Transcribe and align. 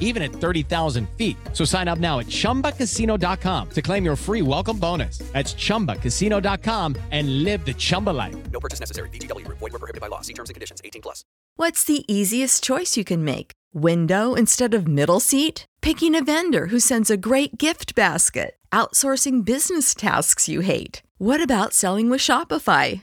even 0.00 0.22
at 0.22 0.30
30,000 0.30 1.06
feet. 1.16 1.36
So 1.52 1.66
sign 1.66 1.86
up 1.86 1.98
now 1.98 2.20
at 2.20 2.26
chumbacasino.com 2.28 3.68
to 3.70 3.82
claim 3.82 4.04
your 4.06 4.16
free 4.16 4.40
welcome 4.40 4.78
bonus. 4.78 5.18
That's 5.32 5.52
chumbacasino.com 5.52 6.96
and 7.10 7.44
live 7.44 7.66
the 7.66 7.74
Chumba 7.74 8.10
life. 8.10 8.36
No 8.50 8.60
purchase 8.60 8.80
necessary. 8.80 9.08
VGW 9.10 9.44
Group. 9.44 9.58
Void 9.58 9.72
were 9.72 9.80
prohibited 9.80 10.00
by 10.00 10.06
law. 10.06 10.22
See 10.22 10.32
terms 10.32 10.48
and 10.50 10.54
conditions. 10.54 10.80
18 10.84 11.02
plus. 11.02 11.24
What's 11.56 11.84
the 11.84 12.04
easiest 12.12 12.62
choice 12.64 12.96
you 12.96 13.04
can 13.04 13.24
make? 13.24 13.52
Window 13.72 14.34
instead 14.34 14.74
of 14.74 14.88
middle 14.88 15.20
seat? 15.20 15.66
Picking 15.82 16.14
a 16.16 16.24
vendor 16.24 16.66
who 16.66 16.80
sends 16.80 17.10
a 17.10 17.16
great 17.16 17.58
gift 17.58 17.94
basket? 17.94 18.56
Outsourcing 18.72 19.44
business 19.44 19.94
tasks 19.94 20.48
you 20.48 20.60
hate? 20.60 21.02
What 21.18 21.40
about 21.40 21.72
selling 21.72 22.10
with 22.10 22.20
Shopify? 22.20 23.02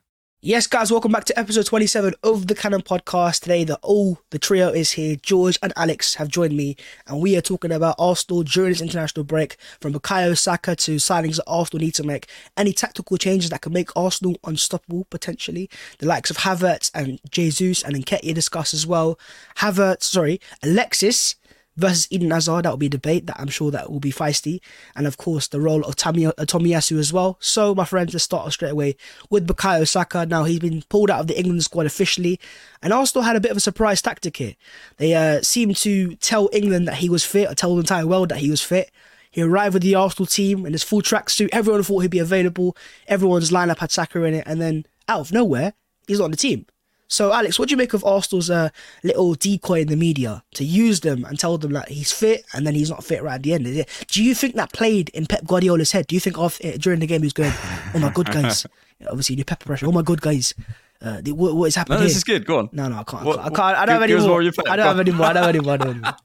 Yes, 0.43 0.65
guys, 0.65 0.91
welcome 0.91 1.11
back 1.11 1.25
to 1.25 1.37
episode 1.37 1.67
27 1.67 2.15
of 2.23 2.47
the 2.47 2.55
Cannon 2.55 2.81
Podcast. 2.81 3.41
Today, 3.41 3.63
the 3.63 3.77
oh, 3.83 4.17
the 4.31 4.39
trio 4.39 4.69
is 4.69 4.93
here. 4.93 5.15
George 5.15 5.59
and 5.61 5.71
Alex 5.75 6.15
have 6.15 6.29
joined 6.29 6.57
me, 6.57 6.75
and 7.05 7.21
we 7.21 7.37
are 7.37 7.41
talking 7.41 7.71
about 7.71 7.93
Arsenal 7.99 8.41
during 8.41 8.71
this 8.71 8.81
international 8.81 9.23
break, 9.23 9.57
from 9.79 9.93
Bukayo 9.93 10.35
Saka 10.35 10.75
to 10.77 10.95
signings 10.95 11.35
that 11.35 11.43
Arsenal 11.45 11.85
need 11.85 11.93
to 11.93 12.03
make, 12.03 12.27
any 12.57 12.73
tactical 12.73 13.17
changes 13.17 13.51
that 13.51 13.61
can 13.61 13.71
make 13.71 13.95
Arsenal 13.95 14.35
unstoppable 14.43 15.05
potentially. 15.11 15.69
The 15.99 16.07
likes 16.07 16.31
of 16.31 16.37
Havertz 16.37 16.89
and 16.95 17.19
Jesus 17.29 17.83
and 17.83 17.95
Nketiah 17.95 18.33
discuss 18.33 18.73
as 18.73 18.87
well. 18.87 19.19
Havertz, 19.57 20.05
sorry, 20.05 20.41
Alexis 20.63 21.35
versus 21.77 22.07
Eden 22.09 22.31
Hazard. 22.31 22.65
That 22.65 22.71
will 22.71 22.77
be 22.77 22.87
a 22.87 22.89
debate 22.89 23.27
that 23.27 23.39
I'm 23.39 23.47
sure 23.47 23.71
that 23.71 23.91
will 23.91 23.99
be 23.99 24.11
feisty. 24.11 24.59
And 24.95 25.07
of 25.07 25.17
course, 25.17 25.47
the 25.47 25.61
role 25.61 25.83
of 25.83 25.95
Tami- 25.95 26.27
uh, 26.27 26.45
Tomiyasu 26.45 26.99
as 26.99 27.13
well. 27.13 27.37
So, 27.39 27.73
my 27.73 27.85
friends, 27.85 28.13
let's 28.13 28.23
start 28.23 28.45
off 28.45 28.53
straight 28.53 28.71
away 28.71 28.95
with 29.29 29.47
Bukayo 29.47 29.87
Saka. 29.87 30.25
Now, 30.25 30.43
he's 30.43 30.59
been 30.59 30.83
pulled 30.89 31.09
out 31.09 31.21
of 31.21 31.27
the 31.27 31.37
England 31.37 31.63
squad 31.63 31.85
officially. 31.85 32.39
And 32.81 32.93
Arsenal 32.93 33.23
had 33.23 33.35
a 33.35 33.41
bit 33.41 33.51
of 33.51 33.57
a 33.57 33.61
surprise 33.61 34.01
tactic 34.01 34.37
here. 34.37 34.55
They 34.97 35.13
uh, 35.13 35.41
seemed 35.41 35.77
to 35.77 36.15
tell 36.15 36.49
England 36.51 36.87
that 36.87 36.95
he 36.95 37.09
was 37.09 37.23
fit, 37.25 37.49
or 37.49 37.55
tell 37.55 37.75
the 37.75 37.81
entire 37.81 38.07
world 38.07 38.29
that 38.29 38.39
he 38.39 38.49
was 38.49 38.61
fit. 38.61 38.91
He 39.29 39.41
arrived 39.41 39.73
with 39.73 39.83
the 39.83 39.95
Arsenal 39.95 40.27
team 40.27 40.65
in 40.65 40.73
his 40.73 40.83
full 40.83 41.01
tracksuit. 41.01 41.49
Everyone 41.53 41.83
thought 41.83 41.99
he'd 41.99 42.11
be 42.11 42.19
available. 42.19 42.75
Everyone's 43.07 43.49
lineup 43.49 43.79
had 43.79 43.91
Saka 43.91 44.21
in 44.23 44.33
it. 44.33 44.43
And 44.45 44.59
then, 44.59 44.85
out 45.07 45.21
of 45.21 45.31
nowhere, 45.31 45.73
he's 46.05 46.19
not 46.19 46.25
on 46.25 46.31
the 46.31 46.37
team. 46.37 46.65
So, 47.11 47.33
Alex, 47.33 47.59
what 47.59 47.67
do 47.67 47.73
you 47.73 47.77
make 47.77 47.93
of 47.93 48.05
Arsenal's 48.05 48.49
uh, 48.49 48.69
little 49.03 49.33
decoy 49.33 49.81
in 49.81 49.87
the 49.89 49.97
media 49.97 50.43
to 50.53 50.63
use 50.63 51.01
them 51.01 51.25
and 51.25 51.37
tell 51.37 51.57
them 51.57 51.73
that 51.73 51.89
he's 51.89 52.11
fit 52.11 52.45
and 52.53 52.65
then 52.65 52.73
he's 52.73 52.89
not 52.89 53.03
fit 53.03 53.21
right 53.21 53.35
at 53.35 53.43
the 53.43 53.53
end? 53.53 53.67
Is 53.67 53.77
it- 53.79 54.05
Do 54.07 54.23
you 54.23 54.33
think 54.33 54.55
that 54.55 54.71
played 54.71 55.09
in 55.09 55.25
Pep 55.25 55.45
Guardiola's 55.45 55.91
head? 55.91 56.07
Do 56.07 56.15
you 56.15 56.21
think 56.21 56.37
of, 56.37 56.57
uh, 56.63 56.71
during 56.77 57.01
the 57.01 57.07
game 57.07 57.21
he 57.21 57.25
was 57.25 57.33
going, 57.33 57.51
"Oh 57.93 57.99
my 57.99 58.11
god, 58.11 58.31
guys"? 58.31 58.65
Obviously, 59.09 59.35
new 59.35 59.43
Pep 59.43 59.59
pressure. 59.59 59.87
Oh 59.87 59.91
my 59.91 60.03
god, 60.03 60.21
guys. 60.21 60.53
Uh, 61.01 61.19
the- 61.21 61.33
what, 61.33 61.53
what 61.55 61.65
is 61.65 61.75
happening? 61.75 61.97
No, 61.99 62.03
this 62.03 62.13
here? 62.13 62.17
is 62.19 62.23
good. 62.23 62.45
Go 62.45 62.59
on. 62.59 62.69
No, 62.71 62.87
no, 62.87 62.99
I 62.99 63.03
can't. 63.03 63.25
What- 63.25 63.39
I 63.39 63.49
can't. 63.49 63.59
I, 63.77 63.85
don't 63.85 63.99
have 63.99 64.01
give- 64.01 64.03
any 64.03 64.13
give 64.13 64.19
more. 64.21 64.29
more 64.29 64.39
of 64.39 64.43
your 64.45 64.53
Pep. 64.53 64.65
I 64.69 64.75
don't 64.77 64.85
Go 64.85 64.87
have 64.89 64.99
any 64.99 65.11
more. 65.11 65.25
I 65.27 65.33
don't 65.33 65.43
have 65.43 65.55
any 65.55 65.59
more. 65.65 65.73
I 65.73 65.77
don't 65.77 65.87
have 66.05 66.15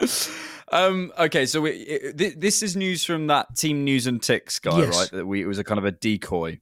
any 0.00 0.08
more. 0.08 0.28
Um, 0.74 1.12
okay, 1.18 1.44
so 1.44 1.60
we, 1.60 1.70
it, 1.72 2.16
thi- 2.16 2.34
this 2.34 2.62
is 2.62 2.76
news 2.76 3.04
from 3.04 3.26
that 3.26 3.54
Team 3.56 3.84
News 3.84 4.06
and 4.06 4.22
Ticks 4.22 4.58
guy, 4.58 4.78
Yes. 4.78 4.96
right? 4.96 5.10
That 5.10 5.26
we 5.26 5.42
it 5.42 5.46
was 5.46 5.58
a 5.58 5.64
kind 5.64 5.78
of 5.78 5.84
a 5.84 5.92
decoy. 5.92 6.60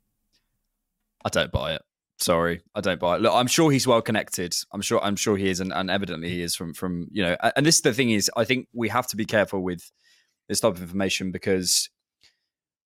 I 1.25 1.29
don't 1.29 1.53
buy 1.53 1.75
it. 1.75 1.83
Sorry, 2.21 2.61
I 2.75 2.83
don't 2.83 3.01
buy 3.01 3.17
it. 3.17 3.23
Look, 3.23 3.33
I'm 3.35 3.47
sure 3.47 3.71
he's 3.71 3.87
well 3.87 4.03
connected. 4.03 4.55
I'm 4.73 4.83
sure. 4.83 5.03
I'm 5.03 5.17
sure 5.17 5.39
he 5.39 5.49
is, 5.49 5.61
and, 5.61 5.73
and 5.73 5.91
evidently 5.91 6.29
he 6.29 6.43
is 6.43 6.55
from 6.55 6.75
from 6.75 7.09
you 7.11 7.23
know. 7.23 7.37
And 7.57 7.65
this 7.65 7.77
is 7.77 7.83
the 7.83 7.95
thing 7.95 8.11
is, 8.11 8.31
I 8.37 8.45
think 8.45 8.69
we 8.75 8.89
have 8.91 9.07
to 9.09 9.17
be 9.17 9.25
careful 9.25 9.63
with 9.63 9.91
this 10.49 10.61
type 10.61 10.75
of 10.75 10.83
information 10.83 11.31
because 11.31 11.89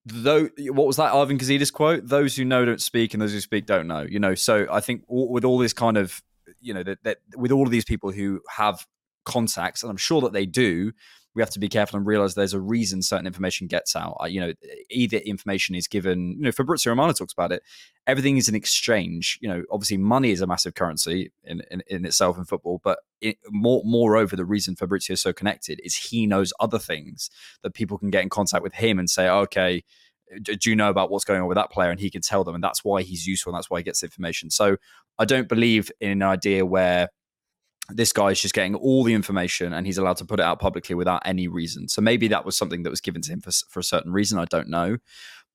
though 0.06 0.48
what 0.58 0.86
was 0.86 0.98
that 0.98 1.12
Arvin 1.12 1.38
Kazidis 1.38 1.72
quote? 1.72 2.06
Those 2.06 2.36
who 2.36 2.44
know 2.44 2.64
don't 2.64 2.80
speak, 2.80 3.12
and 3.12 3.20
those 3.20 3.32
who 3.32 3.40
speak 3.40 3.66
don't 3.66 3.88
know. 3.88 4.06
You 4.08 4.20
know, 4.20 4.36
so 4.36 4.66
I 4.70 4.80
think 4.80 5.02
all, 5.08 5.28
with 5.32 5.44
all 5.44 5.58
this 5.58 5.72
kind 5.72 5.96
of 5.96 6.22
you 6.60 6.72
know 6.72 6.84
that, 6.84 7.02
that 7.02 7.18
with 7.36 7.50
all 7.50 7.64
of 7.64 7.72
these 7.72 7.84
people 7.84 8.12
who 8.12 8.40
have 8.56 8.86
contacts, 9.24 9.82
and 9.82 9.90
I'm 9.90 9.96
sure 9.96 10.20
that 10.20 10.32
they 10.32 10.46
do, 10.46 10.92
we 11.34 11.42
have 11.42 11.50
to 11.50 11.58
be 11.58 11.68
careful 11.68 11.96
and 11.96 12.06
realize 12.06 12.34
there's 12.34 12.54
a 12.54 12.60
reason 12.60 13.02
certain 13.02 13.26
information 13.26 13.66
gets 13.66 13.96
out. 13.96 14.16
Uh, 14.20 14.26
You 14.26 14.40
know, 14.40 14.52
either 14.90 15.18
information 15.18 15.74
is 15.74 15.88
given. 15.88 16.32
You 16.32 16.42
know, 16.44 16.52
Fabrizio 16.52 16.92
Romano 16.92 17.12
talks 17.12 17.32
about 17.32 17.52
it. 17.52 17.62
Everything 18.06 18.36
is 18.36 18.48
an 18.48 18.54
exchange. 18.54 19.38
You 19.40 19.48
know, 19.48 19.64
obviously 19.70 19.96
money 19.96 20.30
is 20.30 20.40
a 20.40 20.46
massive 20.46 20.74
currency 20.74 21.32
in 21.42 21.62
in, 21.70 21.82
in 21.88 22.04
itself 22.04 22.38
in 22.38 22.44
football, 22.44 22.80
but 22.84 22.98
it, 23.20 23.38
more 23.50 23.82
moreover, 23.84 24.36
the 24.36 24.44
reason 24.44 24.76
Fabrizio 24.76 25.14
is 25.14 25.22
so 25.22 25.32
connected 25.32 25.80
is 25.82 25.94
he 25.96 26.26
knows 26.26 26.52
other 26.60 26.78
things 26.78 27.30
that 27.62 27.74
people 27.74 27.98
can 27.98 28.10
get 28.10 28.22
in 28.22 28.28
contact 28.28 28.62
with 28.62 28.74
him 28.74 28.98
and 28.98 29.10
say, 29.10 29.28
okay. 29.28 29.82
Do 30.40 30.56
do 30.56 30.70
you 30.70 30.74
know 30.74 30.88
about 30.88 31.10
what's 31.10 31.24
going 31.24 31.42
on 31.42 31.48
with 31.48 31.56
that 31.56 31.70
player? 31.70 31.90
And 31.90 32.00
he 32.00 32.10
can 32.10 32.22
tell 32.22 32.44
them, 32.44 32.54
and 32.54 32.64
that's 32.64 32.82
why 32.82 33.02
he's 33.02 33.26
useful, 33.26 33.52
and 33.52 33.58
that's 33.58 33.68
why 33.70 33.78
he 33.78 33.84
gets 33.84 34.02
information. 34.02 34.50
So, 34.50 34.78
I 35.18 35.26
don't 35.26 35.48
believe 35.48 35.92
in 36.00 36.10
an 36.10 36.22
idea 36.22 36.64
where 36.64 37.08
this 37.90 38.12
guy 38.12 38.28
is 38.28 38.40
just 38.40 38.54
getting 38.54 38.74
all 38.74 39.04
the 39.04 39.14
information 39.14 39.72
and 39.72 39.86
he's 39.86 39.98
allowed 39.98 40.16
to 40.16 40.24
put 40.24 40.40
it 40.40 40.44
out 40.44 40.58
publicly 40.58 40.94
without 40.94 41.22
any 41.24 41.48
reason. 41.48 41.88
So 41.88 42.00
maybe 42.00 42.28
that 42.28 42.44
was 42.44 42.56
something 42.56 42.82
that 42.82 42.90
was 42.90 43.00
given 43.00 43.20
to 43.22 43.32
him 43.32 43.40
for, 43.40 43.50
for 43.68 43.80
a 43.80 43.84
certain 43.84 44.12
reason. 44.12 44.38
I 44.38 44.46
don't 44.46 44.68
know. 44.68 44.98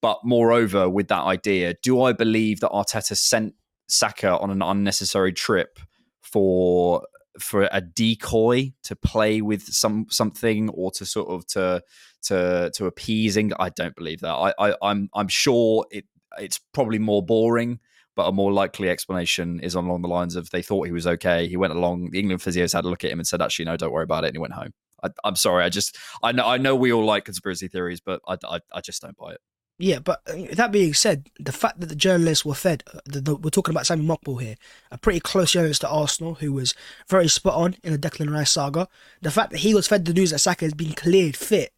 But 0.01 0.19
moreover, 0.23 0.90
with 0.90 1.07
that 1.09 1.23
idea, 1.23 1.75
do 1.81 2.01
I 2.01 2.13
believe 2.13 2.59
that 2.62 2.72
Arteta 2.72 3.17
sent 3.17 3.56
Saka 3.87 4.37
on 4.37 4.52
an 4.52 4.61
unnecessary 4.61 5.34
trip 5.34 5.79
for 6.22 7.05
for 7.40 7.70
a 7.72 7.81
decoy 7.81 8.73
to 8.84 8.96
play 8.96 9.41
with 9.41 9.64
some 9.64 10.05
something 10.09 10.70
or 10.70 10.91
to 10.91 11.05
sort 11.05 11.29
of 11.29 11.46
to 11.47 11.84
to 12.23 12.72
to 12.75 12.85
appeasing? 12.85 13.52
I 13.59 13.70
don't 13.70 13.96
believe 13.96 14.22
that. 14.22 14.34
I, 14.34 14.53
I 14.59 14.75
I'm 14.82 15.09
I'm 15.14 15.28
sure 15.28 15.85
it 15.91 16.05
it's 16.37 16.59
probably 16.73 16.99
more 16.99 17.25
boring 17.25 17.79
but 18.20 18.28
a 18.28 18.34
more 18.34 18.52
likely 18.52 18.90
explanation 18.90 19.62
is 19.62 19.76
along 19.76 20.02
the 20.02 20.10
lines 20.10 20.36
of 20.36 20.50
they 20.50 20.62
thought 20.62 20.86
he 20.86 20.92
was 20.92 21.08
okay. 21.08 21.48
He 21.48 21.56
went 21.56 21.72
along. 21.72 22.10
The 22.12 22.20
England 22.20 22.42
physios 22.42 22.74
had 22.74 22.84
a 22.84 22.90
look 22.90 23.06
at 23.06 23.12
him 23.12 23.18
and 23.18 23.26
said, 23.26 23.42
"Actually, 23.42 23.64
no, 23.64 23.78
don't 23.78 23.94
worry 23.94 24.04
about 24.04 24.26
it," 24.26 24.28
and 24.28 24.36
he 24.36 24.40
went 24.40 24.56
home. 24.56 24.74
I, 25.02 25.08
I'm 25.24 25.38
sorry. 25.38 25.64
I 25.64 25.70
just 25.70 25.98
I 26.22 26.34
know 26.34 26.46
I 26.46 26.58
know 26.58 26.76
we 26.76 26.92
all 26.92 27.06
like 27.06 27.24
conspiracy 27.24 27.70
theories, 27.70 28.02
but 28.02 28.20
I, 28.28 28.36
I, 28.44 28.60
I 28.74 28.82
just 28.82 29.02
don't 29.02 29.16
buy 29.16 29.32
it. 29.32 29.42
Yeah, 29.78 30.00
but 30.00 30.20
uh, 30.28 30.54
that 30.56 30.74
being 30.74 30.94
said, 30.94 31.30
the 31.40 31.54
fact 31.54 31.80
that 31.80 31.86
the 31.86 31.96
journalists 31.96 32.44
were 32.44 32.56
fed, 32.56 32.84
uh, 32.94 33.00
the, 33.06 33.22
the, 33.22 33.36
we're 33.38 33.52
talking 33.52 33.74
about 33.74 33.86
Sami 33.86 34.06
Mokbel 34.06 34.42
here, 34.42 34.56
a 34.92 34.98
pretty 34.98 35.22
close 35.22 35.54
journalist 35.54 35.80
to 35.80 35.90
Arsenal 35.90 36.34
who 36.34 36.52
was 36.52 36.74
very 37.08 37.30
spot 37.30 37.54
on 37.54 37.78
in 37.86 37.94
the 37.94 37.98
Declan 37.98 38.34
Rice 38.34 38.52
saga. 38.52 38.90
The 39.22 39.32
fact 39.32 39.52
that 39.52 39.60
he 39.60 39.74
was 39.74 39.88
fed 39.88 40.04
the 40.04 40.12
news 40.12 40.32
that 40.32 40.40
Saka 40.40 40.66
has 40.66 40.74
been 40.74 40.92
cleared 40.92 41.38
fit, 41.38 41.72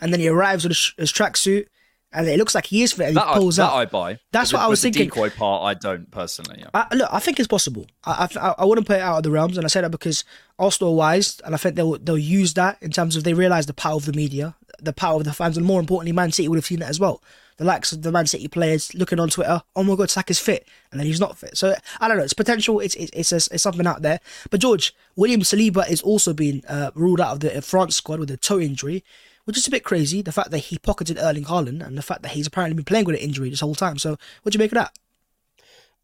and 0.00 0.12
then 0.12 0.18
he 0.18 0.26
arrives 0.26 0.64
with 0.64 0.72
his, 0.72 0.94
his 0.98 1.12
tracksuit, 1.12 1.66
and 2.14 2.26
it 2.28 2.38
looks 2.38 2.54
like 2.54 2.66
he 2.66 2.82
is 2.82 2.92
fit. 2.92 3.08
And 3.08 3.16
That, 3.16 3.26
he 3.26 3.30
I, 3.32 3.34
pulls 3.34 3.56
that. 3.56 3.70
I 3.72 3.84
buy. 3.86 4.18
That's 4.32 4.52
what 4.52 4.62
I 4.62 4.68
was 4.68 4.80
the 4.80 4.90
thinking. 4.90 5.08
decoy 5.08 5.30
part, 5.30 5.62
I 5.64 5.74
don't 5.74 6.10
personally. 6.10 6.60
Yeah. 6.60 6.70
I, 6.72 6.94
look, 6.94 7.08
I 7.12 7.18
think 7.18 7.38
it's 7.38 7.48
possible. 7.48 7.86
I, 8.04 8.28
I, 8.40 8.54
I 8.58 8.64
wouldn't 8.64 8.86
put 8.86 8.96
it 8.96 9.02
out 9.02 9.18
of 9.18 9.22
the 9.24 9.30
realms, 9.30 9.56
and 9.56 9.64
I 9.64 9.68
say 9.68 9.80
that 9.80 9.90
because 9.90 10.24
Arsenal 10.58 10.94
wise, 10.94 11.40
and 11.44 11.54
I 11.54 11.58
think 11.58 11.74
they'll 11.76 11.98
they'll 11.98 12.16
use 12.16 12.54
that 12.54 12.78
in 12.80 12.90
terms 12.90 13.16
of 13.16 13.24
they 13.24 13.34
realize 13.34 13.66
the 13.66 13.74
power 13.74 13.96
of 13.96 14.06
the 14.06 14.12
media, 14.12 14.54
the 14.80 14.92
power 14.92 15.16
of 15.16 15.24
the 15.24 15.32
fans, 15.32 15.56
and 15.56 15.66
more 15.66 15.80
importantly, 15.80 16.12
Man 16.12 16.32
City 16.32 16.48
would 16.48 16.56
have 16.56 16.66
seen 16.66 16.80
that 16.80 16.88
as 16.88 17.00
well. 17.00 17.22
The 17.56 17.64
likes 17.64 17.92
of 17.92 18.02
the 18.02 18.10
Man 18.10 18.26
City 18.26 18.48
players 18.48 18.92
looking 18.96 19.20
on 19.20 19.28
Twitter, 19.28 19.62
oh 19.76 19.84
my 19.84 19.94
God, 19.94 20.10
Saka's 20.10 20.40
fit, 20.40 20.66
and 20.90 20.98
then 20.98 21.06
he's 21.06 21.20
not 21.20 21.38
fit. 21.38 21.56
So 21.56 21.76
I 22.00 22.08
don't 22.08 22.16
know. 22.16 22.24
It's 22.24 22.32
potential. 22.32 22.80
It's 22.80 22.96
it's 22.96 23.12
it's, 23.12 23.32
a, 23.32 23.54
it's 23.54 23.62
something 23.62 23.86
out 23.86 24.02
there. 24.02 24.18
But 24.50 24.60
George 24.60 24.92
William 25.14 25.42
Saliba 25.42 25.88
is 25.88 26.02
also 26.02 26.32
being 26.32 26.64
uh, 26.68 26.90
ruled 26.96 27.20
out 27.20 27.34
of 27.34 27.40
the 27.40 27.62
France 27.62 27.94
squad 27.94 28.18
with 28.18 28.30
a 28.32 28.36
toe 28.36 28.58
injury. 28.58 29.04
Which 29.44 29.58
is 29.58 29.66
a 29.66 29.70
bit 29.70 29.84
crazy, 29.84 30.22
the 30.22 30.32
fact 30.32 30.50
that 30.52 30.58
he 30.58 30.78
pocketed 30.78 31.18
Erling 31.18 31.44
Haaland 31.44 31.84
and 31.86 31.98
the 31.98 32.02
fact 32.02 32.22
that 32.22 32.32
he's 32.32 32.46
apparently 32.46 32.76
been 32.76 32.84
playing 32.84 33.04
with 33.04 33.16
an 33.16 33.22
injury 33.22 33.50
this 33.50 33.60
whole 33.60 33.74
time. 33.74 33.98
So, 33.98 34.16
what 34.42 34.52
do 34.52 34.56
you 34.56 34.58
make 34.58 34.72
of 34.72 34.76
that? 34.76 34.98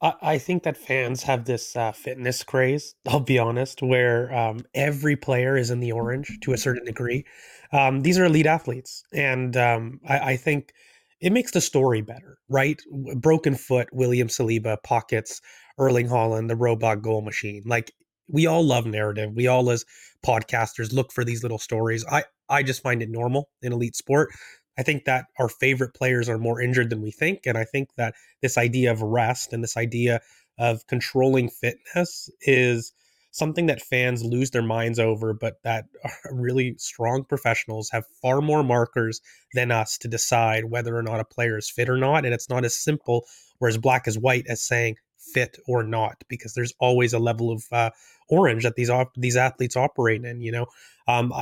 I, 0.03 0.15
I 0.23 0.39
think 0.39 0.63
that 0.65 0.77
fans 0.77 1.23
have 1.23 1.45
this 1.45 1.75
uh, 1.77 1.93
fitness 1.93 2.43
craze. 2.43 2.95
I'll 3.09 3.21
be 3.21 3.39
honest, 3.39 3.83
where 3.83 4.35
um, 4.35 4.65
every 4.75 5.17
player 5.17 5.57
is 5.57 5.71
in 5.71 5.81
the 5.81 5.93
orange 5.93 6.39
to 6.43 6.53
a 6.53 6.59
certain 6.59 6.85
degree. 6.85 7.25
Um, 7.73 8.01
these 8.01 8.19
are 8.19 8.25
elite 8.25 8.47
athletes, 8.47 9.05
and 9.13 9.57
um, 9.57 10.01
I, 10.07 10.19
I 10.19 10.37
think 10.37 10.73
it 11.21 11.33
makes 11.33 11.53
the 11.53 11.61
story 11.61 12.01
better, 12.01 12.39
right? 12.49 12.81
Broken 13.17 13.55
foot, 13.55 13.89
William 13.93 14.29
Saliba 14.29 14.77
pockets 14.83 15.41
Erling 15.79 16.09
Haaland, 16.09 16.49
the 16.49 16.57
robot 16.57 17.03
goal 17.03 17.23
machine. 17.23 17.63
Like 17.65 17.93
we 18.29 18.47
all 18.47 18.65
love 18.65 18.87
narrative. 18.87 19.33
We 19.35 19.47
all, 19.47 19.71
as 19.71 19.85
podcasters, 20.25 20.93
look 20.93 21.13
for 21.13 21.25
these 21.25 21.43
little 21.43 21.59
stories. 21.59 22.05
I 22.11 22.25
I 22.51 22.63
just 22.63 22.83
find 22.83 23.03
it 23.03 23.09
normal 23.09 23.49
in 23.63 23.73
elite 23.73 23.97
sport. 23.97 24.31
I 24.79 24.83
think 24.83 25.05
that 25.05 25.27
our 25.39 25.49
favorite 25.49 25.95
players 25.95 26.29
are 26.29 26.39
more 26.39 26.61
injured 26.61 26.91
than 26.91 27.03
we 27.03 27.11
think, 27.11 27.47
and 27.47 27.57
I 27.57 27.65
think 27.65 27.95
that 27.97 28.15
this 28.43 28.59
idea 28.59 28.91
of 28.91 29.03
rest 29.03 29.53
and 29.53 29.63
this 29.63 29.77
idea 29.77 30.21
of 30.59 30.87
controlling 30.87 31.49
fitness 31.49 32.31
is 32.43 32.93
something 33.33 33.67
that 33.67 33.81
fans 33.81 34.25
lose 34.25 34.51
their 34.51 34.63
minds 34.63 34.99
over, 34.99 35.33
but 35.33 35.63
that 35.63 35.85
really 36.31 36.75
strong 36.79 37.25
professionals 37.25 37.91
have 37.91 38.05
far 38.21 38.41
more 38.41 38.63
markers 38.63 39.21
than 39.55 39.71
us 39.71 39.99
to 39.99 40.09
decide 40.09 40.65
whether 40.67 40.97
or 40.97 41.03
not 41.03 41.21
a 41.21 41.25
player 41.25 41.57
is 41.57 41.71
fit 41.71 41.89
or 41.89 41.97
not. 41.97 42.25
And 42.25 42.35
it's 42.35 42.49
not 42.49 42.65
as 42.65 42.77
simple 42.77 43.25
or 43.61 43.69
as 43.69 43.79
black 43.79 44.09
as 44.09 44.19
white 44.19 44.47
as 44.49 44.61
saying 44.61 44.97
fit 45.17 45.59
or 45.67 45.83
not, 45.83 46.23
because 46.29 46.55
there's 46.55 46.75
always 46.81 47.13
a 47.13 47.19
level 47.19 47.53
of 47.53 47.65
uh, 47.71 47.91
orange 48.29 48.65
that 48.65 48.75
these 48.75 48.91
op- 48.91 49.15
these 49.17 49.37
athletes 49.37 49.77
operate 49.77 50.25
in. 50.25 50.41
You 50.41 50.53
know, 50.53 50.67
um, 51.07 51.33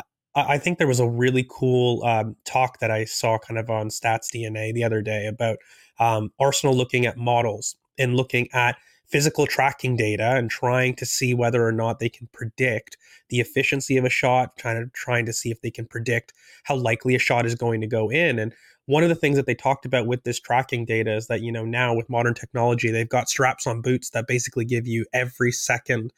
I, 0.46 0.58
think 0.58 0.78
there 0.78 0.86
was 0.86 1.00
a 1.00 1.08
really 1.08 1.46
cool 1.48 2.04
um, 2.04 2.36
talk 2.44 2.78
that 2.80 2.90
I 2.90 3.04
saw 3.04 3.38
kind 3.38 3.58
of 3.58 3.70
on 3.70 3.88
Stats 3.88 4.34
DNA 4.34 4.72
the 4.72 4.84
other 4.84 5.02
day 5.02 5.26
about 5.26 5.58
um, 5.98 6.32
Arsenal 6.38 6.76
looking 6.76 7.06
at 7.06 7.16
models 7.16 7.76
and 7.98 8.14
looking 8.14 8.48
at 8.52 8.76
physical 9.08 9.46
tracking 9.46 9.96
data 9.96 10.36
and 10.36 10.50
trying 10.50 10.94
to 10.94 11.06
see 11.06 11.32
whether 11.34 11.66
or 11.66 11.72
not 11.72 11.98
they 11.98 12.08
can 12.08 12.28
predict 12.32 12.96
the 13.30 13.40
efficiency 13.40 13.96
of 13.96 14.04
a 14.04 14.10
shot, 14.10 14.56
kind 14.58 14.78
of 14.78 14.92
trying 14.92 15.24
to 15.26 15.32
see 15.32 15.50
if 15.50 15.60
they 15.62 15.70
can 15.70 15.86
predict 15.86 16.32
how 16.64 16.76
likely 16.76 17.14
a 17.14 17.18
shot 17.18 17.46
is 17.46 17.54
going 17.54 17.80
to 17.80 17.86
go 17.86 18.10
in. 18.10 18.38
And 18.38 18.54
one 18.86 19.02
of 19.02 19.08
the 19.08 19.14
things 19.14 19.36
that 19.36 19.46
they 19.46 19.54
talked 19.54 19.84
about 19.84 20.06
with 20.06 20.24
this 20.24 20.40
tracking 20.40 20.84
data 20.84 21.14
is 21.14 21.26
that, 21.26 21.40
you 21.40 21.52
know, 21.52 21.64
now 21.64 21.94
with 21.94 22.08
modern 22.08 22.34
technology, 22.34 22.90
they've 22.90 23.08
got 23.08 23.28
straps 23.28 23.66
on 23.66 23.82
boots 23.82 24.10
that 24.10 24.26
basically 24.26 24.64
give 24.64 24.86
you 24.86 25.04
every 25.12 25.52
second 25.52 26.12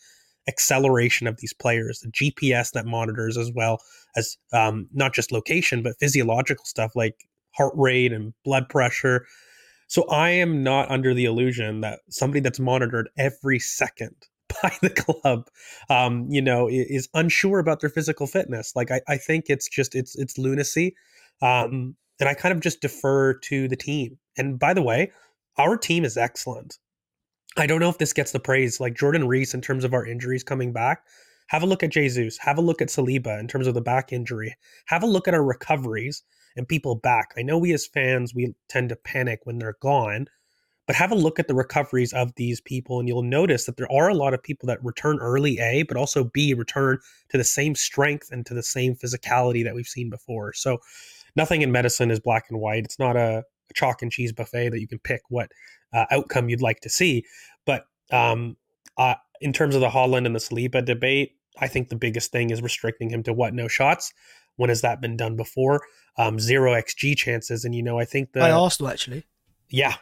acceleration 0.49 1.27
of 1.27 1.39
these 1.39 1.53
players, 1.53 2.01
the 2.01 2.11
GPS 2.11 2.73
that 2.73 2.87
monitors 2.87 3.37
as 3.37 3.51
well 3.53 3.81
as 4.17 4.37
um, 4.53 4.89
not 4.93 5.15
just 5.15 5.33
location, 5.33 5.83
but 5.83 5.99
physiological 6.01 6.65
stuff 6.65 6.93
like 6.95 7.27
heart 7.53 7.73
rate 7.77 8.13
and 8.13 8.33
blood 8.45 8.69
pressure. 8.69 9.27
So 9.89 10.05
I 10.09 10.31
am 10.31 10.63
not 10.63 10.91
under 10.91 11.15
the 11.15 11.25
illusion 11.25 11.81
that 11.81 12.01
somebody 12.09 12.41
that's 12.41 12.61
monitored 12.61 13.09
every 13.19 13.59
second 13.59 14.15
by 14.63 14.73
the 14.83 14.91
club, 14.91 15.49
um, 15.89 16.27
you 16.29 16.43
know, 16.43 16.69
is 16.71 17.09
unsure 17.15 17.59
about 17.59 17.81
their 17.81 17.91
physical 17.91 18.27
fitness. 18.27 18.73
Like 18.75 18.91
I, 18.91 19.01
I 19.09 19.17
think 19.17 19.47
it's 19.49 19.69
just 19.69 19.95
it's 19.95 20.17
it's 20.17 20.39
lunacy, 20.39 20.95
um, 21.43 21.97
and 22.19 22.29
I 22.29 22.35
kind 22.35 22.53
of 22.53 22.61
just 22.61 22.81
defer 22.81 23.35
to 23.35 23.69
the 23.69 23.77
team. 23.77 24.19
And 24.37 24.59
by 24.59 24.75
the 24.75 24.83
way, 24.83 25.13
our 25.59 25.77
team 25.77 26.05
is 26.05 26.17
excellent. 26.17 26.79
I 27.57 27.67
don't 27.67 27.81
know 27.81 27.89
if 27.89 27.99
this 27.99 28.13
gets 28.13 28.33
the 28.33 28.41
praise 28.41 28.81
like 28.81 28.95
Jordan 28.95 29.27
Reece 29.27 29.55
in 29.55 29.61
terms 29.61 29.85
of 29.85 29.93
our 29.93 30.07
injuries 30.07 30.45
coming 30.45 30.73
back. 30.73 31.05
Have 31.49 31.63
a 31.63 31.67
look 31.67 31.83
at 31.83 31.91
Jesus. 31.91 32.39
Have 32.39 32.59
a 32.59 32.63
look 32.63 32.81
at 32.81 32.89
Saliba 32.89 33.39
in 33.41 33.49
terms 33.49 33.67
of 33.67 33.75
the 33.75 33.81
back 33.81 34.13
injury. 34.13 34.57
Have 34.87 35.03
a 35.03 35.07
look 35.07 35.27
at 35.27 35.35
our 35.35 35.43
recoveries 35.43 36.23
and 36.57 36.69
people 36.69 36.95
back. 36.95 37.33
I 37.37 37.43
know 37.43 37.59
we 37.59 37.73
as 37.73 37.87
fans 37.87 38.35
we 38.35 38.55
tend 38.69 38.91
to 38.91 38.97
panic 38.97 39.41
when 39.45 39.59
they're 39.59 39.77
gone, 39.81 40.29
but 40.87 40.95
have 40.95 41.11
a 41.11 41.17
look 41.17 41.41
at 41.41 41.49
the 41.49 41.55
recoveries 41.55 42.13
of 42.13 42.33
these 42.37 42.61
people 42.61 43.01
and 43.01 43.09
you'll 43.09 43.23
notice 43.23 43.67
that 43.67 43.77
there 43.77 43.91
are 43.93 44.09
a 44.09 44.15
lot 44.15 44.33
of 44.33 44.43
people 44.43 44.69
that 44.69 44.85
return 44.85 45.19
early 45.21 45.59
A, 45.59 45.83
but 45.83 45.97
also 45.97 46.25
B 46.25 46.55
return 46.55 46.99
to 47.31 47.39
the 47.39 47.45
same 47.45 47.75
strength 47.75 48.29
and 48.31 48.47
to 48.47 48.55
the 48.55 48.63
same 48.63 48.95
physicality 48.95 49.65
that 49.65 49.75
we've 49.75 49.87
seen 49.87 50.09
before. 50.09 50.53
So 50.53 50.79
nothing 51.35 51.63
in 51.63 51.73
medicine 51.73 52.13
is 52.13 52.21
black 52.21 52.47
and 52.49 52.61
white. 52.61 52.85
It's 52.85 52.99
not 52.99 53.17
a, 53.17 53.43
a 53.71 53.75
chalk 53.75 54.03
and 54.03 54.11
cheese 54.11 54.33
buffet 54.33 54.71
that 54.71 54.81
you 54.81 54.89
can 54.89 54.99
pick 54.99 55.23
what 55.29 55.51
uh, 55.93 56.07
outcome 56.11 56.49
you'd 56.49 56.63
like 56.63 56.81
to 56.81 56.89
see. 56.89 57.25
But 57.65 57.85
um, 58.11 58.57
uh, 58.97 59.15
in 59.41 59.53
terms 59.53 59.75
of 59.75 59.81
the 59.81 59.89
Haaland 59.89 60.27
and 60.27 60.35
the 60.35 60.41
Saliba 60.41 60.85
debate, 60.85 61.37
I 61.59 61.69
think 61.69 61.89
the 61.89 61.97
biggest 61.97 62.33
thing 62.33 62.51
is 62.51 62.63
restricting 62.63 63.11
him 63.11 63.23
to 63.25 63.33
what 63.33 63.55
no 63.55 63.69
shots. 63.69 64.13
When 64.57 64.69
has 64.69 64.83
that 64.83 65.01
been 65.01 65.17
done 65.17 65.37
before? 65.37 65.83
Um, 66.19 66.39
zero 66.39 66.73
xG 66.73 67.17
chances, 67.17 67.65
and 67.65 67.75
you 67.75 67.83
know 67.83 67.99
I 67.99 68.05
think 68.05 68.33
the 68.33 68.41
By 68.41 68.51
Arsenal, 68.51 68.91
actually. 68.91 69.25
yeah, 69.71 69.95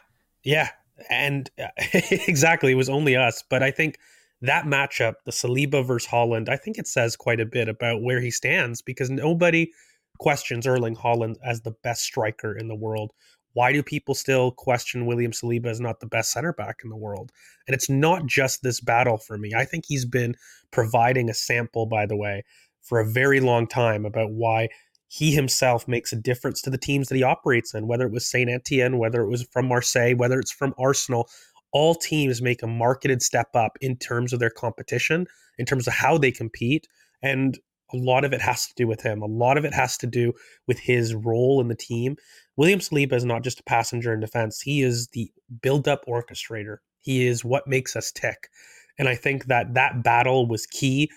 yeah, 0.43 0.69
and 1.09 1.49
uh, 1.57 1.67
exactly 2.27 2.71
it 2.71 2.75
was 2.75 2.89
only 2.89 3.15
us, 3.15 3.43
but 3.49 3.63
I 3.63 3.71
think 3.71 3.97
that 4.41 4.65
matchup, 4.65 5.15
the 5.25 5.31
Saliba 5.31 5.85
versus 5.85 6.09
Haaland, 6.09 6.49
I 6.49 6.55
think 6.55 6.77
it 6.77 6.87
says 6.87 7.15
quite 7.15 7.39
a 7.39 7.45
bit 7.45 7.67
about 7.67 8.01
where 8.01 8.21
he 8.21 8.31
stands 8.31 8.81
because 8.81 9.09
nobody 9.09 9.71
questions 10.19 10.65
Erling 10.67 10.95
Haaland 10.95 11.35
as 11.43 11.61
the 11.61 11.75
best 11.83 12.03
striker 12.03 12.57
in 12.57 12.67
the 12.67 12.75
world. 12.75 13.11
Why 13.53 13.73
do 13.73 13.81
people 13.81 14.15
still 14.15 14.51
question 14.51 15.05
William 15.05 15.31
Saliba 15.31 15.67
as 15.67 15.79
not 15.79 15.99
the 15.99 16.07
best 16.07 16.31
center 16.31 16.53
back 16.53 16.81
in 16.83 16.89
the 16.89 16.95
world? 16.95 17.31
And 17.67 17.73
it's 17.73 17.89
not 17.89 18.25
just 18.25 18.61
this 18.61 18.79
battle 18.79 19.17
for 19.17 19.37
me. 19.37 19.53
I 19.55 19.65
think 19.65 19.85
he's 19.87 20.05
been 20.05 20.35
providing 20.71 21.29
a 21.29 21.33
sample, 21.33 21.85
by 21.85 22.05
the 22.05 22.15
way, 22.15 22.43
for 22.81 22.99
a 22.99 23.09
very 23.09 23.39
long 23.39 23.67
time 23.67 24.05
about 24.05 24.31
why 24.31 24.69
he 25.07 25.33
himself 25.33 25.87
makes 25.87 26.13
a 26.13 26.15
difference 26.15 26.61
to 26.61 26.69
the 26.69 26.77
teams 26.77 27.09
that 27.09 27.15
he 27.15 27.23
operates 27.23 27.73
in, 27.73 27.87
whether 27.87 28.05
it 28.05 28.11
was 28.11 28.29
Saint 28.29 28.49
Etienne, 28.49 28.99
whether 28.99 29.21
it 29.21 29.29
was 29.29 29.43
from 29.51 29.67
Marseille, 29.67 30.15
whether 30.15 30.39
it's 30.39 30.51
from 30.51 30.73
Arsenal. 30.77 31.27
All 31.71 31.95
teams 31.95 32.41
make 32.41 32.61
a 32.61 32.67
marketed 32.67 33.21
step 33.21 33.49
up 33.55 33.77
in 33.81 33.97
terms 33.97 34.33
of 34.33 34.39
their 34.39 34.51
competition, 34.51 35.25
in 35.57 35.65
terms 35.65 35.87
of 35.87 35.93
how 35.93 36.17
they 36.19 36.31
compete. 36.31 36.87
And 37.23 37.57
a 37.93 37.97
lot 37.97 38.23
of 38.23 38.33
it 38.33 38.41
has 38.41 38.67
to 38.67 38.73
do 38.75 38.87
with 38.87 39.01
him. 39.01 39.21
A 39.21 39.27
lot 39.27 39.57
of 39.57 39.65
it 39.65 39.73
has 39.73 39.97
to 39.97 40.07
do 40.07 40.33
with 40.67 40.79
his 40.79 41.15
role 41.15 41.59
in 41.61 41.67
the 41.67 41.75
team. 41.75 42.15
William 42.55 42.79
Saliba 42.79 43.13
is 43.13 43.25
not 43.25 43.43
just 43.43 43.59
a 43.59 43.63
passenger 43.63 44.13
in 44.13 44.19
defense, 44.19 44.61
he 44.61 44.81
is 44.81 45.07
the 45.09 45.31
build 45.61 45.87
up 45.87 46.05
orchestrator. 46.05 46.77
He 46.99 47.25
is 47.25 47.45
what 47.45 47.67
makes 47.67 47.95
us 47.95 48.11
tick. 48.11 48.49
And 48.97 49.07
I 49.07 49.15
think 49.15 49.45
that 49.45 49.73
that 49.75 50.03
battle 50.03 50.45
was 50.45 50.65
key, 50.65 51.09